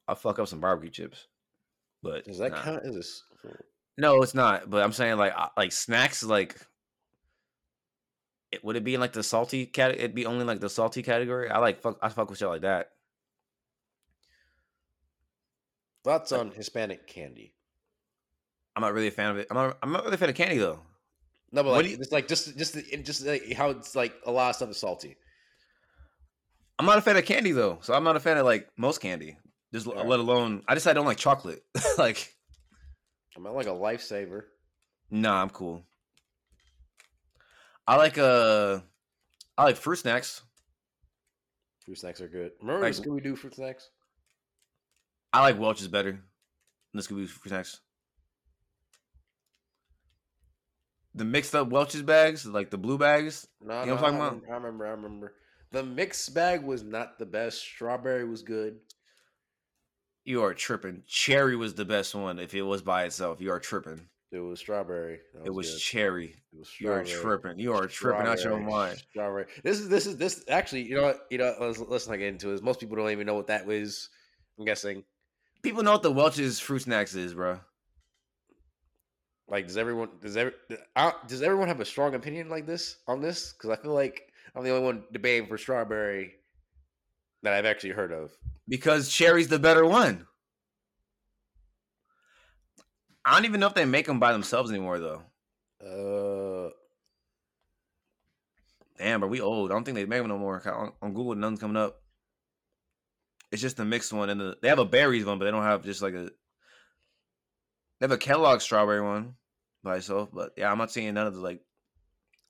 [0.08, 1.28] I fuck up some barbecue chips,
[2.04, 2.62] but Does that nah.
[2.62, 3.50] count as a
[3.98, 4.70] No, it's not.
[4.70, 6.56] But I'm saying like like snacks like.
[8.52, 9.92] It, would it be in like the salty cat?
[9.96, 11.50] It'd be only like the salty category.
[11.50, 11.98] I like fuck.
[12.04, 12.90] I fuck with shit like that.
[16.04, 17.54] thoughts on Hispanic candy?
[18.76, 19.48] I'm not really a fan of it.
[19.50, 19.78] I'm not.
[19.82, 20.82] I'm not really a fan of candy though.
[21.52, 24.32] No, but like you- it's like just just the- just like how it's like a
[24.32, 25.16] lot of stuff is salty.
[26.80, 29.00] I'm not a fan of candy though, so I'm not a fan of like most
[29.00, 29.38] candy.
[29.74, 30.06] Just Alright.
[30.08, 31.64] let alone, I just I don't like chocolate.
[31.98, 32.32] like,
[33.36, 34.44] I'm not like a lifesaver.
[35.10, 35.84] nah, I'm cool.
[37.88, 38.80] I like uh,
[39.58, 40.42] I like fruit snacks.
[41.86, 42.52] Fruit snacks are good.
[42.62, 43.90] Remember Like- Scooby Doo fruit snacks?
[45.34, 46.22] I like Welch's better than
[46.94, 47.82] the Scooby fruit snacks.
[51.16, 53.48] The mixed up Welch's bags, like the blue bags.
[53.62, 54.34] No, You no, what I'm talking I about?
[54.34, 54.86] remember, I remember.
[54.86, 55.34] I remember.
[55.72, 57.60] The mixed bag was not the best.
[57.60, 58.78] Strawberry was good.
[60.26, 61.04] You are tripping.
[61.08, 62.40] Cherry was the best one.
[62.40, 64.08] If it was by itself, you are tripping.
[64.32, 65.20] It was strawberry.
[65.36, 65.80] That It was good.
[65.80, 66.36] cherry.
[66.54, 67.60] It was You are tripping.
[67.60, 68.98] You are tripping out your mind.
[69.12, 69.46] Strawberry.
[69.64, 70.84] This is this is this actually.
[70.84, 71.28] You know what?
[71.30, 71.54] You know.
[71.60, 72.64] Let's, let's not get into it.
[72.64, 74.10] Most people don't even know what that was.
[74.58, 75.04] I'm guessing.
[75.62, 77.60] People know what the Welch's fruit snacks is, bro.
[79.48, 80.54] Like, does everyone does every
[81.28, 83.54] does everyone have a strong opinion like this on this?
[83.54, 86.34] Because I feel like I'm the only one debating for strawberry
[87.44, 88.32] that I've actually heard of.
[88.68, 90.26] Because cherry's the better one.
[93.26, 95.22] I don't even know if they make them by themselves anymore, though.
[95.82, 96.72] Uh,
[98.98, 99.72] Damn, but we old.
[99.72, 100.62] I don't think they make them no more.
[100.66, 102.02] On, on Google, none's coming up.
[103.52, 105.64] It's just the mixed one, and the, they have a berries one, but they don't
[105.64, 106.30] have just like a.
[108.00, 109.36] They have a Kellogg strawberry one
[109.84, 111.62] by itself, but yeah, I'm not seeing none of the like.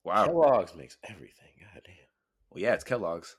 [0.04, 0.26] Wow.
[0.26, 1.50] Kellogg's makes everything.
[1.60, 1.96] God damn.
[2.50, 3.36] Well, yeah, it's Kellogg's.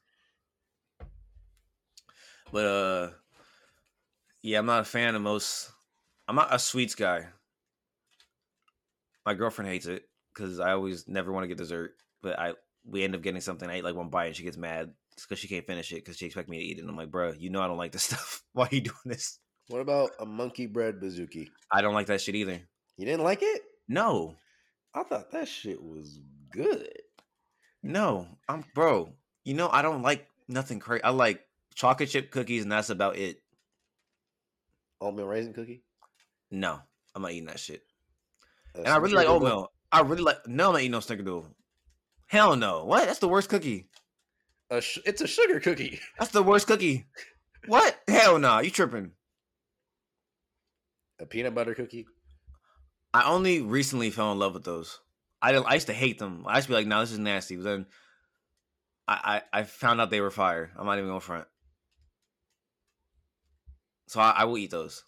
[2.55, 3.11] But uh,
[4.41, 5.73] yeah, I'm not a fan of most.
[6.29, 7.27] I'm not a sweets guy.
[9.27, 12.53] My girlfriend hates it because I always never want to get dessert, but I
[12.87, 13.69] we end up getting something.
[13.69, 16.17] I eat like one bite and she gets mad because she can't finish it because
[16.17, 16.83] she expects me to eat it.
[16.83, 18.45] And I'm like, bro, you know I don't like this stuff.
[18.53, 19.41] Why are you doing this?
[19.67, 21.49] What about a monkey bread bazooki?
[21.73, 22.61] I don't like that shit either.
[22.97, 23.63] You didn't like it?
[23.89, 24.37] No,
[24.95, 26.21] I thought that shit was
[26.53, 27.01] good.
[27.83, 29.13] no, I'm bro.
[29.43, 31.03] You know I don't like nothing crazy.
[31.03, 31.45] I like
[31.75, 33.43] chocolate chip cookies and that's about it.
[35.01, 35.83] Oatmeal raisin cookie.
[36.51, 36.81] No,
[37.15, 37.83] I'm not eating that shit.
[38.75, 39.73] A And I really like oatmeal.
[39.93, 40.47] I really like.
[40.47, 41.47] No, I'm not eating no snickerdoodle.
[42.27, 42.85] Hell no.
[42.85, 43.07] What?
[43.07, 43.89] That's the worst cookie.
[44.71, 46.01] A sh- it's a sugar cookie.
[46.19, 47.07] That's the worst cookie.
[47.67, 47.97] What?
[48.09, 48.61] Hell no.
[48.61, 49.13] You tripping?
[51.21, 52.07] A peanut butter cookie.
[53.13, 55.01] I only recently fell in love with those.
[55.41, 56.45] I didn't, I used to hate them.
[56.47, 57.87] I used to be like, "No, this is nasty." But then
[59.07, 60.73] I, I I found out they were fire.
[60.77, 61.47] I'm not even going to front.
[64.07, 65.03] So I, I will eat those.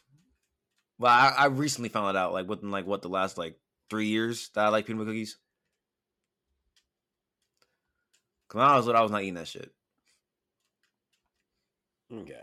[0.99, 3.59] But I, I recently found it out, like within like what the last like
[3.91, 5.37] three years that I like peanut butter cookies.
[8.49, 9.71] Cause when I was little, I was not eating that shit.
[12.13, 12.41] Okay.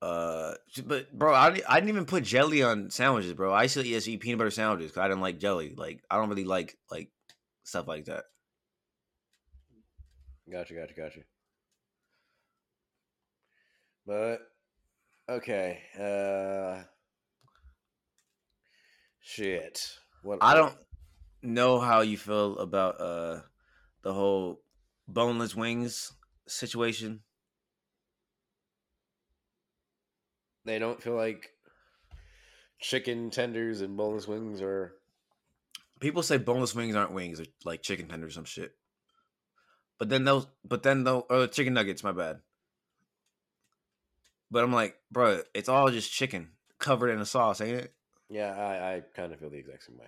[0.00, 0.54] Uh,
[0.84, 3.52] but bro, I, I didn't even put jelly on sandwiches, bro.
[3.52, 5.74] I used to just eat peanut butter sandwiches because I didn't like jelly.
[5.76, 7.10] Like I don't really like like
[7.62, 8.24] stuff like that.
[10.50, 11.20] Gotcha, gotcha, gotcha.
[14.06, 14.40] But
[15.28, 16.82] okay, uh
[19.20, 19.98] shit.
[20.22, 20.74] What I don't
[21.42, 23.40] know how you feel about uh
[24.02, 24.62] the whole
[25.08, 26.12] boneless wings
[26.46, 27.20] situation.
[30.64, 31.50] they don't feel like
[32.80, 34.92] chicken tenders and boneless wings are
[36.00, 38.74] People say boneless wings aren't wings, they're like chicken tenders, or some shit.
[39.98, 42.02] But then those, but then those, or chicken nuggets.
[42.02, 42.40] My bad.
[44.52, 47.94] But I'm like, bro, it's all just chicken covered in a sauce, ain't it?
[48.28, 50.06] yeah, I, I kind of feel the exact same way.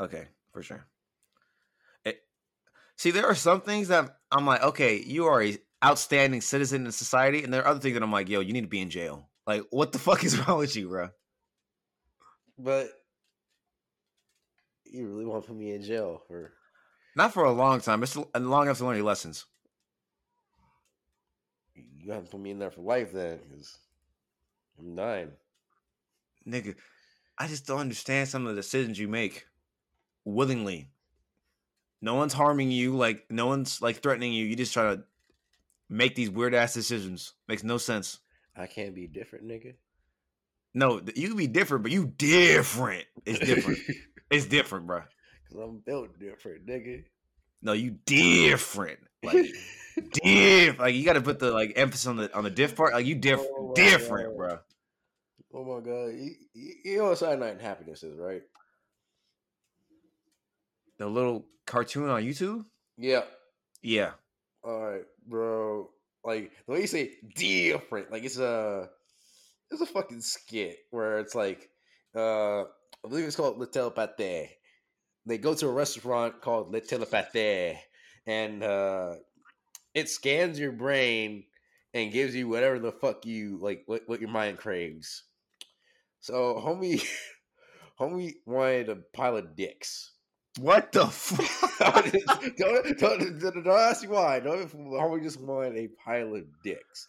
[0.00, 0.84] Okay, for sure.
[2.04, 2.20] It,
[2.96, 6.90] see, there are some things that I'm like, okay, you are a outstanding citizen in
[6.90, 8.90] society, and there are other things that I'm like, yo, you need to be in
[8.90, 9.28] jail.
[9.46, 11.10] Like, what the fuck is wrong with you, bro?
[12.58, 12.88] But
[14.84, 16.52] you really want to put me in jail for
[17.14, 18.02] Not for a long time.
[18.02, 19.46] It's long enough to learn your lessons.
[22.04, 23.78] you have to put me in there for life then because
[24.78, 25.32] I'm nine.
[26.46, 26.74] Nigga,
[27.38, 29.46] I just don't understand some of the decisions you make
[30.24, 30.90] willingly.
[32.00, 34.44] No one's harming you, like no one's like threatening you.
[34.44, 35.04] You just try to
[35.88, 37.32] make these weird ass decisions.
[37.48, 38.18] Makes no sense.
[38.56, 39.74] I can't be different, nigga.
[40.74, 43.04] No, you can be different, but you different.
[43.24, 43.78] It's different.
[44.30, 45.02] it's different, bro.
[45.50, 47.04] Cause I'm built different, nigga.
[47.64, 49.00] No, you different.
[49.24, 49.46] Like
[50.12, 50.78] diff.
[50.78, 52.92] Like you got to put the like emphasis on the on the diff part.
[52.92, 54.36] Like you diff Oh different, God.
[54.36, 54.58] bro.
[55.56, 56.34] Oh my god, you,
[56.84, 58.42] you know what Saturday Night and Happiness is, right?
[60.98, 62.64] The little cartoon on YouTube.
[62.98, 63.22] Yeah.
[63.82, 64.12] Yeah,
[64.62, 65.90] All right, bro.
[66.24, 68.88] Like the way you say different, like it's a
[69.70, 71.68] it's a fucking skit where it's like
[72.16, 74.48] uh I believe it's called Le Telepathe.
[75.26, 77.76] They go to a restaurant called Le Telepathe
[78.26, 79.14] and uh
[79.94, 81.44] it scans your brain
[81.94, 85.22] and gives you whatever the fuck you like what, what your mind craves.
[86.20, 87.04] So homie
[88.00, 90.12] homie wanted a pile of dicks.
[90.60, 92.12] What the fuck?
[92.56, 94.40] don't, don't, don't, don't ask me why.
[94.40, 97.08] Don't homie just wanted a pile of dicks.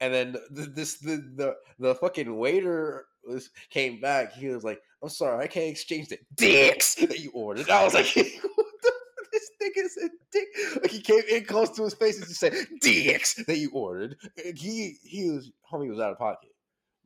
[0.00, 4.32] And then the, this the, the the fucking waiter was came back.
[4.32, 7.94] He was like, "I'm sorry, I can't exchange the dicks that you ordered." I was
[7.94, 8.92] like, "What the
[9.32, 10.48] this nigga said dick?"
[10.82, 14.16] Like he came in close to his face and just said, "Dicks that you ordered."
[14.44, 16.50] And he he was homie was out of pocket.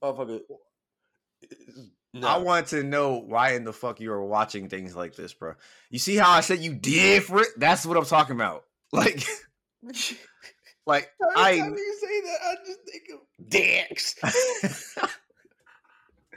[0.03, 0.41] Motherfucker.
[2.15, 2.29] No.
[2.29, 5.55] I want to know why in the fuck you are watching things like this, bro.
[5.91, 7.49] You see how I said you different?
[7.57, 8.65] That's what I'm talking about.
[8.93, 9.25] Like,
[10.87, 14.15] like Every I time you say that, I just think of dicks.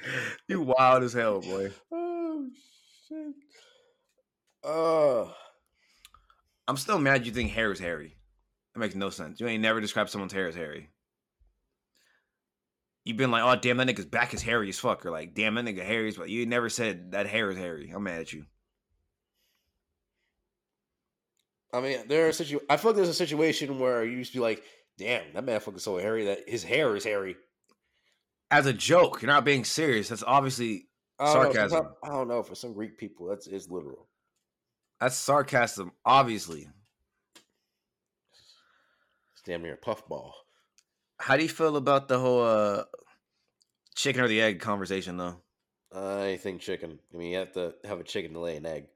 [0.48, 1.72] you wild as hell, boy.
[1.92, 2.48] Oh
[3.08, 3.34] shit.
[4.64, 5.32] Uh
[6.68, 8.18] I'm still mad you think hair is hairy.
[8.76, 9.40] It makes no sense.
[9.40, 10.90] You ain't never described someone's hair as hairy.
[13.06, 15.56] You've been like, oh damn, that nigga's back is hairy as fuck, or like, damn,
[15.56, 17.90] that nigga hairy as but you never said that hair is hairy.
[17.96, 18.46] I'm mad at you.
[21.74, 22.60] I mean, there are situ.
[22.70, 24.64] I feel like there's a situation where you used to be like,
[24.98, 27.38] "Damn, that man fucking so hairy that his hair is hairy."
[28.50, 30.10] As a joke, you're not being serious.
[30.10, 30.88] That's obviously
[31.20, 31.88] I don't know, sarcasm.
[32.04, 32.44] I don't know.
[32.44, 34.08] For some Greek people, that's it's literal.
[35.02, 36.68] That's sarcasm, obviously.
[39.34, 40.34] It's damn near a puffball.
[41.20, 42.84] How do you feel about the whole uh,
[43.96, 45.42] chicken or the egg conversation, though?
[45.94, 47.00] I think chicken.
[47.14, 48.88] I mean, you have to have a chicken to lay an egg.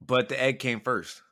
[0.00, 1.22] But the egg came first.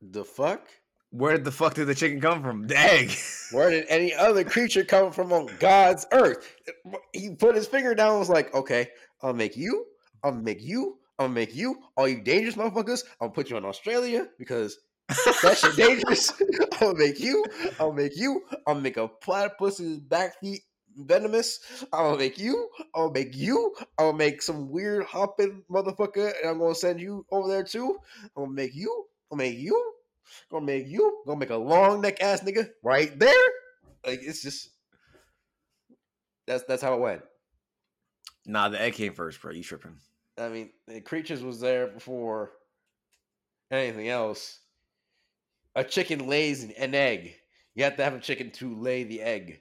[0.00, 0.68] The fuck?
[1.10, 2.66] Where the fuck did the chicken come from?
[2.70, 3.12] Egg.
[3.50, 6.54] Where did any other creature come from on God's earth?
[7.12, 8.88] He put his finger down and was like, okay,
[9.22, 9.86] I'll make you,
[10.22, 14.28] I'll make you, I'll make you, all you dangerous motherfuckers, I'll put you in Australia
[14.38, 14.78] because
[15.42, 16.32] that shit dangerous.
[16.80, 17.44] I'll make you,
[17.80, 20.60] I'll make you, I'll make a platypus's back feet
[20.94, 21.84] venomous.
[21.92, 26.74] I'll make you, I'll make you, I'll make some weird hopping motherfucker, and I'm gonna
[26.74, 27.98] send you over there too.
[28.36, 29.94] Gonna make you, I'll make you,
[30.50, 33.48] gonna make you, gonna make a long neck ass nigga right there.
[34.06, 34.70] Like it's just
[36.46, 37.22] that's that's how it went.
[38.46, 39.52] nah, the egg came first, bro.
[39.52, 39.96] You tripping?
[40.38, 42.52] I mean, the creatures was there before
[43.70, 44.60] anything else.
[45.74, 47.34] A chicken lays an- egg.
[47.74, 49.60] You have to have a chicken to lay the egg.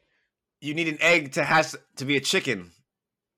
[0.61, 2.71] You need an egg to has to be a chicken,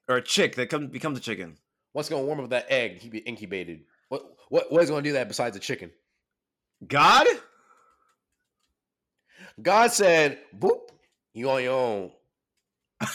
[0.08, 1.58] or a chick that comes becomes a chicken.
[1.94, 3.00] What's gonna warm up that egg?
[3.00, 3.82] He be incubated.
[4.10, 5.92] What what what is gonna do that besides a chicken?
[6.86, 7.28] God?
[9.62, 10.90] God said, "Boop,
[11.34, 12.12] you on your own."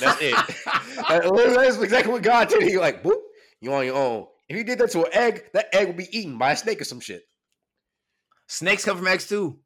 [0.00, 0.34] That's it.
[1.08, 2.62] That's exactly what God did.
[2.62, 3.20] He like, "Boop,
[3.60, 6.16] you on your own." If he did that to an egg, that egg would be
[6.16, 7.22] eaten by a snake or some shit.
[8.46, 9.58] Snakes come from eggs too.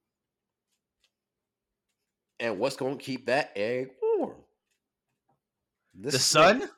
[2.40, 4.36] And what's going to keep that egg warm?
[6.00, 6.58] The sun?
[6.58, 6.70] snake.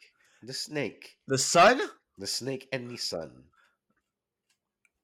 [0.42, 1.16] The snake.
[1.28, 1.80] The sun?
[2.16, 3.30] The snake and the sun.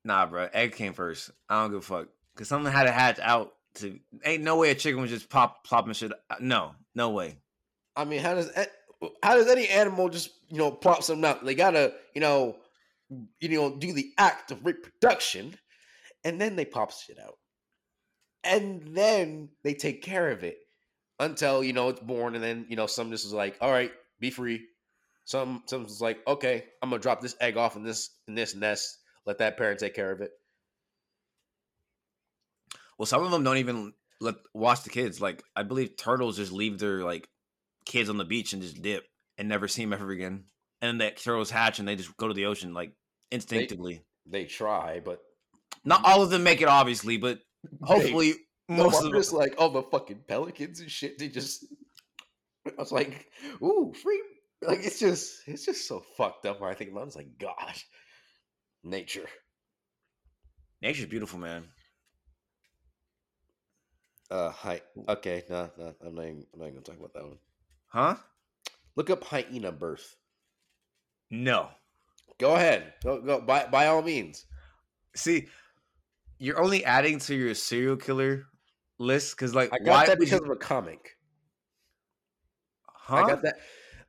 [0.07, 0.49] Nah, bro.
[0.53, 1.33] Egg came first.
[1.49, 2.09] I don't give a fuck.
[2.37, 3.53] Cause something had to hatch out.
[3.77, 6.13] To ain't no way a chicken would just pop plopping shit.
[6.31, 6.41] out.
[6.41, 7.39] No, no way.
[7.97, 8.51] I mean, how does
[9.23, 11.45] how does any animal just you know plop something out?
[11.45, 12.57] They gotta you know
[13.41, 15.55] you know do the act of reproduction,
[16.25, 17.35] and then they pop shit out,
[18.45, 20.59] and then they take care of it
[21.19, 23.93] until you know it's born, and then you know some just is like, all right,
[24.21, 24.67] be free.
[25.25, 28.99] Some some's like, okay, I'm gonna drop this egg off in this in this nest.
[29.27, 30.31] Let that parent take care of it.
[32.99, 35.21] Well, some of them don't even let watch the kids.
[35.21, 37.29] Like I believe turtles just leave their like
[37.85, 39.05] kids on the beach and just dip
[39.39, 40.45] and never see them ever again.
[40.81, 42.93] And then the turtles hatch and they just go to the ocean like
[43.31, 44.03] instinctively.
[44.27, 45.21] They try, but
[45.85, 47.41] Not all of them make it, obviously, but
[47.83, 48.35] hopefully
[48.69, 49.21] No, most I'm of them.
[49.21, 51.19] just like, oh, the fucking pelicans and shit.
[51.19, 51.65] They just,
[52.67, 53.31] I was like,
[53.63, 54.23] ooh, free.
[54.63, 56.61] Like it's just, it's just so fucked up.
[56.61, 57.17] When I think it.
[57.17, 57.75] like, God,
[58.87, 59.29] nature.
[60.81, 61.65] Nature's beautiful, man.
[64.31, 64.81] Uh, hi.
[65.09, 66.23] Okay, no, no, I'm not.
[66.25, 67.39] Even, I'm not even gonna talk about that one.
[67.89, 68.17] Huh?
[68.97, 70.17] Look up hyena birth.
[71.31, 71.69] No.
[72.39, 72.95] Go ahead.
[73.05, 73.41] Go, go.
[73.41, 74.47] By by all means.
[75.15, 75.47] See,
[76.39, 78.47] you're only adding to your serial killer
[78.99, 81.17] list because, like, I got why that because you- of a comic.
[82.87, 83.17] huh?
[83.17, 83.57] I got that.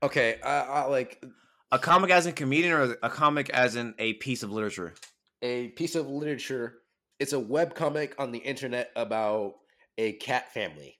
[0.03, 1.23] Okay, I, I like
[1.72, 4.93] a comic as in comedian or a comic as in a piece of literature.
[5.41, 6.80] a piece of literature.
[7.20, 9.55] It's a web comic on the internet about
[9.97, 10.97] a cat family.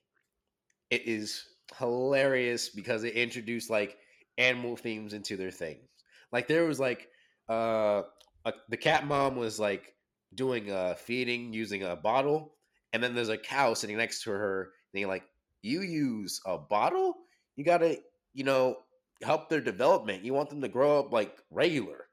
[0.90, 1.44] It is
[1.78, 3.96] hilarious because it introduced like
[4.36, 5.86] animal themes into their things.
[6.32, 7.08] Like there was like
[7.48, 8.02] uh
[8.44, 9.94] a, the cat mom was like
[10.34, 12.54] doing uh feeding using a bottle
[12.92, 15.24] and then there's a cow sitting next to her and you're like
[15.62, 17.14] you use a bottle
[17.56, 17.98] you gotta
[18.34, 18.76] you know
[19.22, 22.06] help their development you want them to grow up like regular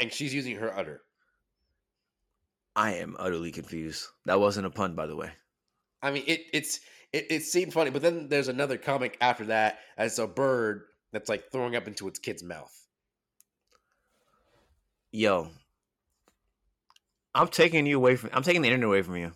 [0.00, 1.00] and she's using her udder
[2.76, 4.06] I am utterly confused.
[4.26, 5.30] That wasn't a pun, by the way.
[6.02, 6.80] I mean, it it's
[7.12, 11.28] it, it seemed funny, but then there's another comic after that as a bird that's
[11.28, 12.72] like throwing up into its kid's mouth.
[15.12, 15.48] Yo,
[17.34, 18.30] I'm taking you away from.
[18.32, 19.32] I'm taking the internet away from you.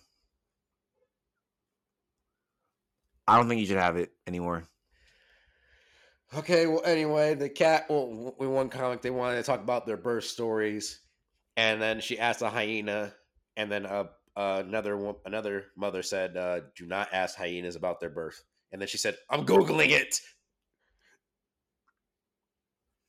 [3.29, 4.65] I don't think you should have it anymore.
[6.37, 7.87] Okay, well, anyway, the cat.
[7.89, 11.01] Well, in one comic, they wanted to talk about their birth stories,
[11.57, 13.15] and then she asked a hyena,
[13.57, 18.43] and then uh, another another mother said, uh, "Do not ask hyenas about their birth."
[18.73, 20.21] And then she said, "I'm googling it."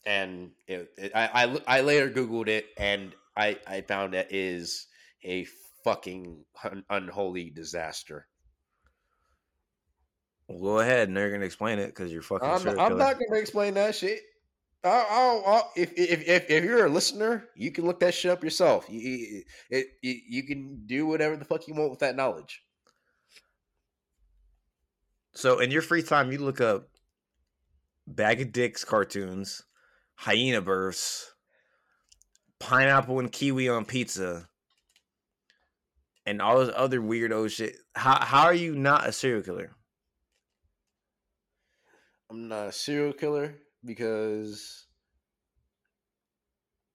[0.05, 4.87] and it, it, I, I I later googled it, and I I found that is
[5.23, 5.45] a
[5.83, 8.27] fucking un- unholy disaster.
[10.49, 12.49] Well, go ahead, and they're gonna explain it because you're fucking.
[12.49, 14.19] I'm, I'm not going to explain that shit.
[14.83, 18.31] I'll, I'll, I'll, if, if if if you're a listener, you can look that shit
[18.31, 18.85] up yourself.
[18.89, 22.63] You, you, it, you, you can do whatever the fuck you want with that knowledge.
[25.33, 26.87] So in your free time, you look up
[28.07, 29.61] Bag of Dicks cartoons,
[30.15, 31.31] hyena births,
[32.59, 34.49] pineapple and kiwi on pizza,
[36.25, 37.75] and all this other weirdo shit.
[37.93, 39.75] How how are you not a serial killer?
[42.29, 44.85] I'm not a serial killer because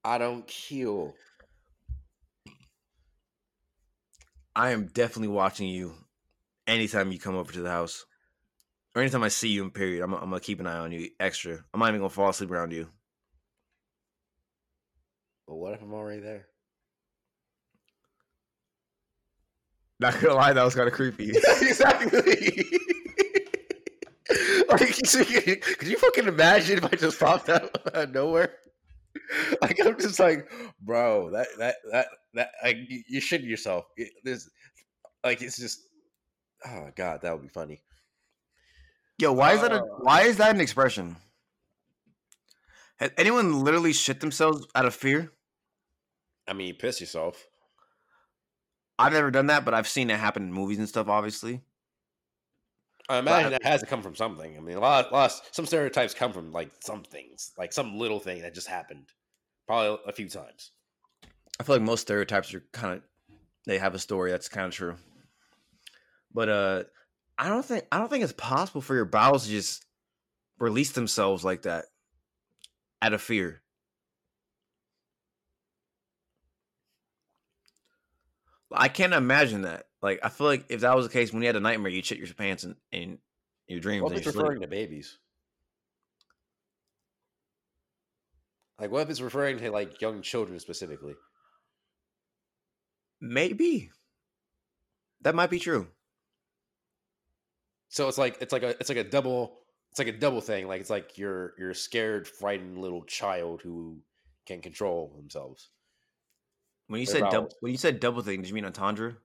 [0.04, 1.14] I don't kill.
[4.54, 5.94] I am definitely watching you
[6.68, 8.04] anytime you come over to the house.
[8.94, 11.08] Or anytime I see you in period, I'm, I'm gonna keep an eye on you
[11.18, 11.58] extra.
[11.74, 12.86] I'm not even gonna fall asleep around you.
[15.48, 16.46] But what if I'm already there?
[19.98, 21.30] Not gonna lie, that was kind of creepy.
[21.60, 22.78] exactly.
[24.78, 28.54] could you fucking imagine if I just popped out of nowhere?
[29.62, 30.50] Like I'm just like,
[30.80, 33.86] bro, that that that that like you, shitting yourself.
[33.96, 34.50] It, this,
[35.22, 35.80] like it's just,
[36.66, 37.82] oh god, that would be funny.
[39.18, 39.86] Yo, why is that a Uh.
[40.00, 41.16] why is that an expression?
[42.96, 45.32] Has anyone literally shit themselves out of fear?
[46.46, 47.46] I mean, you piss yourself.
[48.98, 51.62] I've never done that, but I've seen it happen in movies and stuff, obviously.
[53.08, 54.56] I imagine that has to come from something.
[54.56, 57.98] I mean, a lot, a lot, some stereotypes come from like some things, like some
[57.98, 59.06] little thing that just happened,
[59.66, 60.70] probably a few times.
[61.60, 63.02] I feel like most stereotypes are kind of
[63.66, 64.96] they have a story that's kind of true.
[66.32, 66.84] But uh
[67.38, 69.84] I don't think I don't think it's possible for your bowels to just
[70.58, 71.86] release themselves like that
[73.02, 73.62] out of fear.
[78.72, 79.86] I can't imagine that.
[80.04, 82.04] Like I feel like if that was the case when you had a nightmare, you'd
[82.04, 83.18] shit your pants in, in
[83.66, 84.02] your dreams.
[84.02, 84.36] What if it's sleep.
[84.36, 85.16] referring to babies?
[88.78, 91.14] Like, what if it's referring to like young children specifically?
[93.22, 93.92] Maybe.
[95.22, 95.86] That might be true.
[97.88, 99.56] So it's like it's like a it's like a double
[99.90, 100.68] it's like a double thing.
[100.68, 104.00] Like it's like you're you're a scared, frightened little child who
[104.44, 105.70] can't control themselves.
[106.88, 109.16] When you Their said double, when you said double thing, did you mean entendre?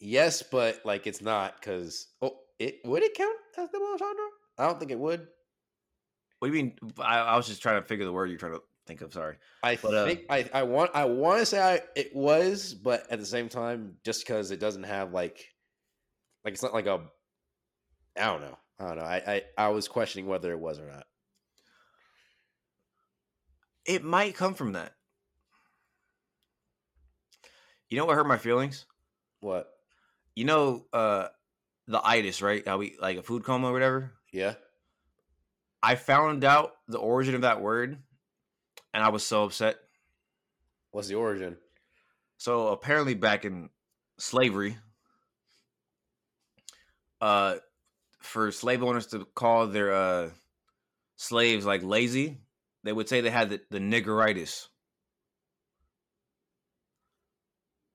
[0.00, 4.24] Yes, but like it's not because oh, it would it count as double entendre?
[4.58, 5.28] I don't think it would.
[6.38, 6.76] What do you mean?
[6.98, 9.12] I, I was just trying to figure the word you're trying to think of.
[9.12, 9.36] Sorry.
[9.62, 13.10] I But, uh, think I, I want I want to say I, it was, but
[13.10, 15.46] at the same time, just because it doesn't have like
[16.44, 17.02] like it's not like a
[18.16, 18.58] I don't know.
[18.78, 19.04] I don't know.
[19.04, 21.04] I, I I was questioning whether it was or not.
[23.84, 24.94] It might come from that.
[27.88, 28.86] You know what hurt my feelings?
[29.40, 29.68] What?
[30.34, 31.28] You know, uh,
[31.86, 32.66] the itis, right?
[32.66, 34.12] How we like a food coma or whatever.
[34.32, 34.54] Yeah.
[35.82, 37.98] I found out the origin of that word,
[38.92, 39.76] and I was so upset.
[40.90, 41.56] What's the origin?
[42.36, 43.70] So apparently, back in
[44.18, 44.76] slavery,
[47.20, 47.56] uh,
[48.20, 50.30] for slave owners to call their uh
[51.16, 52.38] slaves like lazy,
[52.82, 54.68] they would say they had the, the niggeritis,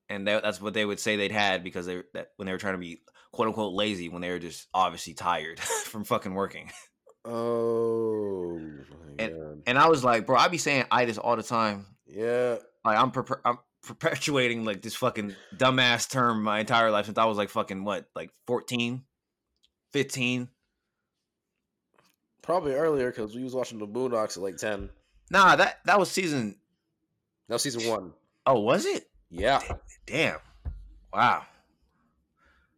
[0.10, 2.58] and that, that's what they would say they'd had because they that when they were
[2.58, 3.02] trying to be
[3.32, 6.72] quote unquote lazy when they were just obviously tired from fucking working.
[7.26, 8.60] Oh,
[9.18, 9.64] God.
[9.66, 11.86] And I was like, bro, I be saying itis all the time.
[12.08, 12.58] yeah.
[12.84, 13.12] Like I'm
[13.44, 17.84] I'm perpetuating like this fucking dumbass term my entire life since I was like fucking
[17.84, 19.04] what, like 14,
[19.92, 20.50] 15.
[22.44, 24.92] Probably earlier because we was watching the Boondocks at like ten.
[25.32, 26.58] Nah, that that was season.
[27.48, 28.14] That was season one.
[28.46, 29.10] Oh, was it?
[29.36, 29.60] Yeah.
[30.06, 30.40] Damn.
[31.14, 31.44] Wow.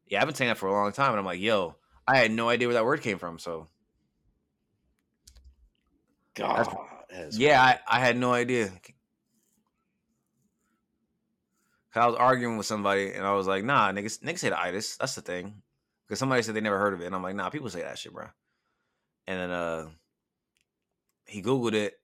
[0.07, 1.75] Yeah, I've been saying that for a long time, and I'm like, yo,
[2.07, 3.37] I had no idea where that word came from.
[3.39, 3.67] So
[6.33, 6.67] God.
[7.31, 8.71] yeah, I, I had no idea.
[11.93, 14.97] I was arguing with somebody, and I was like, nah, niggas, niggas say the itis.
[14.97, 15.61] That's the thing.
[16.07, 17.97] Because somebody said they never heard of it, and I'm like, nah, people say that
[17.97, 18.27] shit, bro.
[19.25, 19.87] And then uh,
[21.25, 21.99] he googled it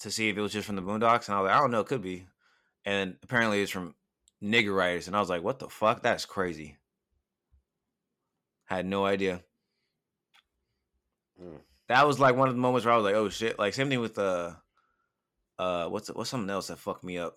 [0.00, 1.70] to see if it was just from the Boondocks, and I was like, I don't
[1.70, 2.26] know, it could be.
[2.90, 3.94] And apparently, it's from
[4.42, 6.02] niggeritis, and I was like, what the fuck?
[6.02, 6.76] That's crazy.
[8.64, 9.44] Had no idea.
[11.40, 11.60] Mm.
[11.86, 13.60] That was like one of the moments where I was like, oh shit.
[13.60, 14.54] Like same thing with uh,
[15.56, 17.36] uh, what's what's something else that fucked me up?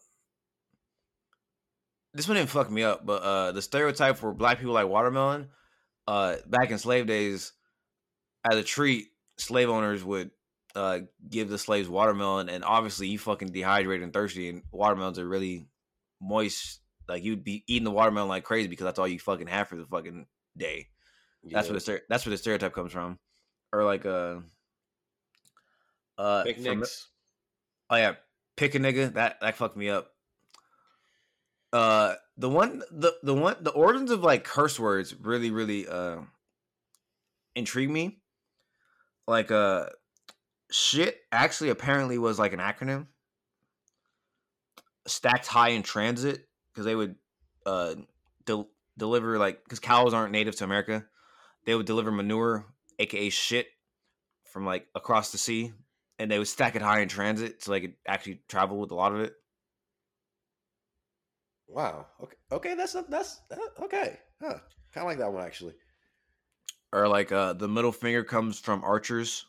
[2.16, 5.49] this one didn't fuck me up, but uh the stereotype for black people like watermelon,
[6.08, 7.54] uh back in slave days,
[8.43, 10.32] as a treat, slave owners would
[10.76, 11.00] uh,
[11.30, 15.68] give the slaves watermelon, and obviously you fucking dehydrated and thirsty, and watermelons are really
[16.22, 16.80] moist.
[17.08, 19.76] Like you'd be eating the watermelon like crazy because that's all you fucking have for
[19.76, 20.26] the fucking
[20.58, 20.88] day.
[21.44, 21.74] That's Yeah.
[21.74, 23.20] where the that's where the stereotype comes from,
[23.74, 24.38] or like uh,
[26.18, 26.84] uh, from-
[27.90, 28.16] Oh yeah,
[28.56, 29.14] pick a nigga.
[29.14, 30.12] That that fucked me up.
[31.72, 36.20] Uh, the one, the the one, the origins of like curse words really, really uh
[37.56, 38.20] intrigue me.
[39.28, 39.88] Like uh,
[40.72, 43.07] shit actually apparently was like an acronym.
[45.05, 47.16] Stacked high in transit because they would
[47.66, 47.95] uh
[48.45, 51.05] del- deliver like because cows aren't native to America,
[51.66, 52.66] they would deliver manure,
[52.99, 53.68] aka shit,
[54.45, 55.74] from like across the sea
[56.20, 58.95] and they would stack it high in transit so they could actually travel with a
[58.95, 59.34] lot of it.
[61.68, 62.05] Wow.
[62.22, 62.38] Okay.
[62.51, 62.76] Okay.
[62.76, 64.20] That's that's uh, okay.
[64.39, 64.59] Huh.
[64.93, 65.74] Kind of like that one actually.
[66.91, 69.45] Or like uh the middle finger comes from archers.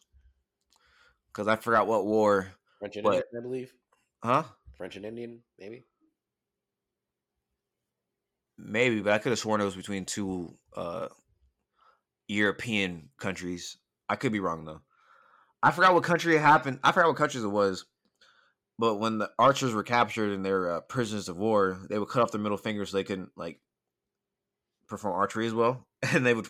[1.35, 2.53] Cause I forgot what war.
[2.78, 3.14] French and What?
[3.14, 3.74] Indian, I believe.
[4.22, 4.45] Huh?
[4.76, 5.85] French and Indian, maybe.
[8.57, 11.09] Maybe, but I could have sworn it was between two uh
[12.28, 13.76] European countries.
[14.09, 14.80] I could be wrong though.
[15.62, 16.78] I forgot what country it happened.
[16.85, 17.85] I forgot what countries it was.
[18.78, 22.22] But when the archers were captured and they're uh, prisoners of war, they would cut
[22.22, 23.61] off their middle fingers so they couldn't like
[24.89, 25.87] perform archery as well.
[26.12, 26.49] And they would,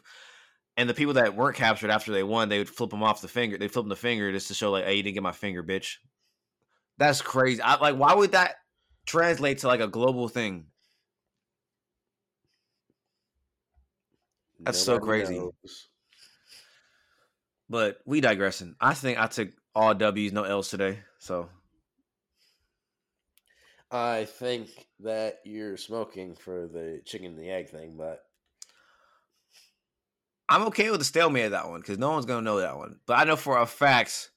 [0.76, 3.28] and the people that weren't captured after they won, they would flip them off the
[3.28, 3.58] finger.
[3.58, 5.62] They flip them the finger just to show like, "Hey, you didn't get my finger,
[5.62, 5.96] bitch."
[6.98, 7.60] That's crazy.
[7.62, 7.96] I like.
[7.96, 8.56] Why would that
[9.06, 10.66] translate to like a global thing?
[14.60, 15.38] That's so crazy.
[15.38, 15.88] knows.
[17.68, 18.76] But we digressing.
[18.80, 21.00] I think I took all W's, no L's today.
[21.18, 21.48] So
[23.90, 28.24] I think that you're smoking for the chicken and the egg thing, but
[30.48, 32.98] I'm okay with the stalemate of that one because no one's gonna know that one.
[33.06, 34.30] But I know for a fact,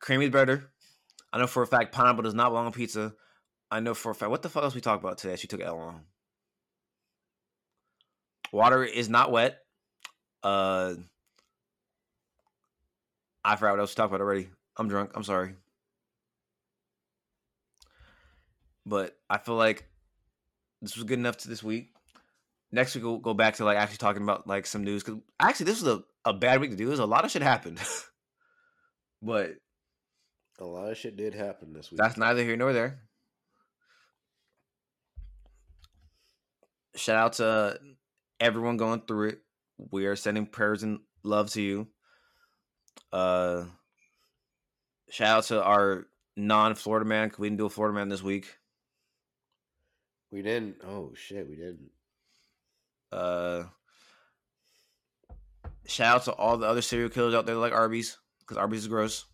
[0.00, 0.70] creamy is better.
[1.32, 3.14] I know for a fact pineapple does not belong on pizza.
[3.70, 4.30] I know for a fact.
[4.30, 5.36] What the fuck else we talked about today?
[5.36, 6.00] She took L on.
[8.52, 9.58] Water is not wet.
[10.42, 10.94] Uh,
[13.44, 14.48] I forgot what else we talked about already.
[14.76, 15.12] I'm drunk.
[15.14, 15.54] I'm sorry.
[18.84, 19.86] But I feel like
[20.82, 21.94] this was good enough to this week.
[22.72, 25.66] Next week we'll go back to like actually talking about like some news because actually
[25.66, 26.86] this was a, a bad week to do.
[26.86, 27.78] There's a lot of shit happened,
[29.22, 29.56] but
[30.58, 31.98] a lot of shit did happen this week.
[31.98, 33.00] that's neither here nor there.
[36.96, 37.78] Shout out to
[38.40, 39.38] everyone going through it.
[39.90, 41.88] We are sending prayers and love to you.
[43.12, 43.64] Uh,
[45.10, 46.06] shout out to our
[46.36, 47.32] non-Florida man.
[47.38, 48.58] We didn't do a Florida man this week.
[50.30, 50.76] we didn't.
[50.86, 51.90] Oh shit, we didn't.
[53.12, 53.64] Uh,
[55.86, 58.80] shout out to all the other serial killers out there that like Arby's because Arby's
[58.80, 59.26] is gross.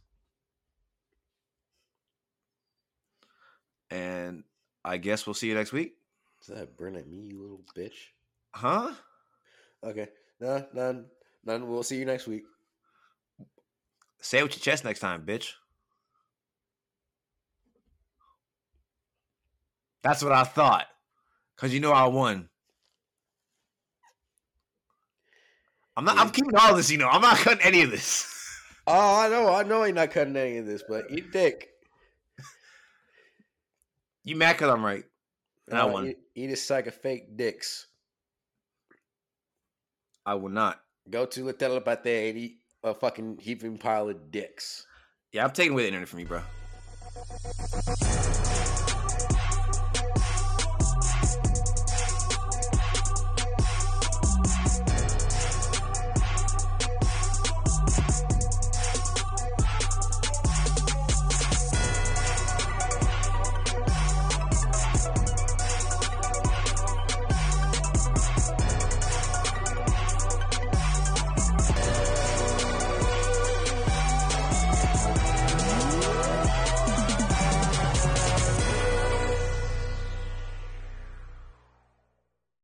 [3.90, 4.44] And
[4.84, 5.94] I guess we'll see you next week.
[6.42, 7.94] Is that burn at me, you little bitch?
[8.52, 8.92] Huh?
[9.82, 10.08] Okay,
[10.40, 11.06] no, none,
[11.44, 11.68] none.
[11.68, 12.44] We'll see you next week.
[14.20, 15.52] Say it with your chest next time, bitch.
[20.02, 20.86] That's what I thought.
[21.56, 22.48] Cause you know I won.
[25.98, 26.16] I'm not.
[26.16, 26.92] I'm keeping all this.
[26.92, 28.32] You know, I'm not cutting any of this.
[28.86, 31.70] Oh, I know, I know, you're not cutting any of this, but eat dick.
[34.22, 35.04] You mad cause I'm right?
[35.68, 36.06] And I won.
[36.06, 37.88] Eat, eat a sack of fake dicks.
[40.24, 40.80] I will not.
[41.10, 44.86] Go to La Telepate and eat a fucking heaping pile of dicks.
[45.32, 46.42] Yeah, I'm taking away the internet from you, bro.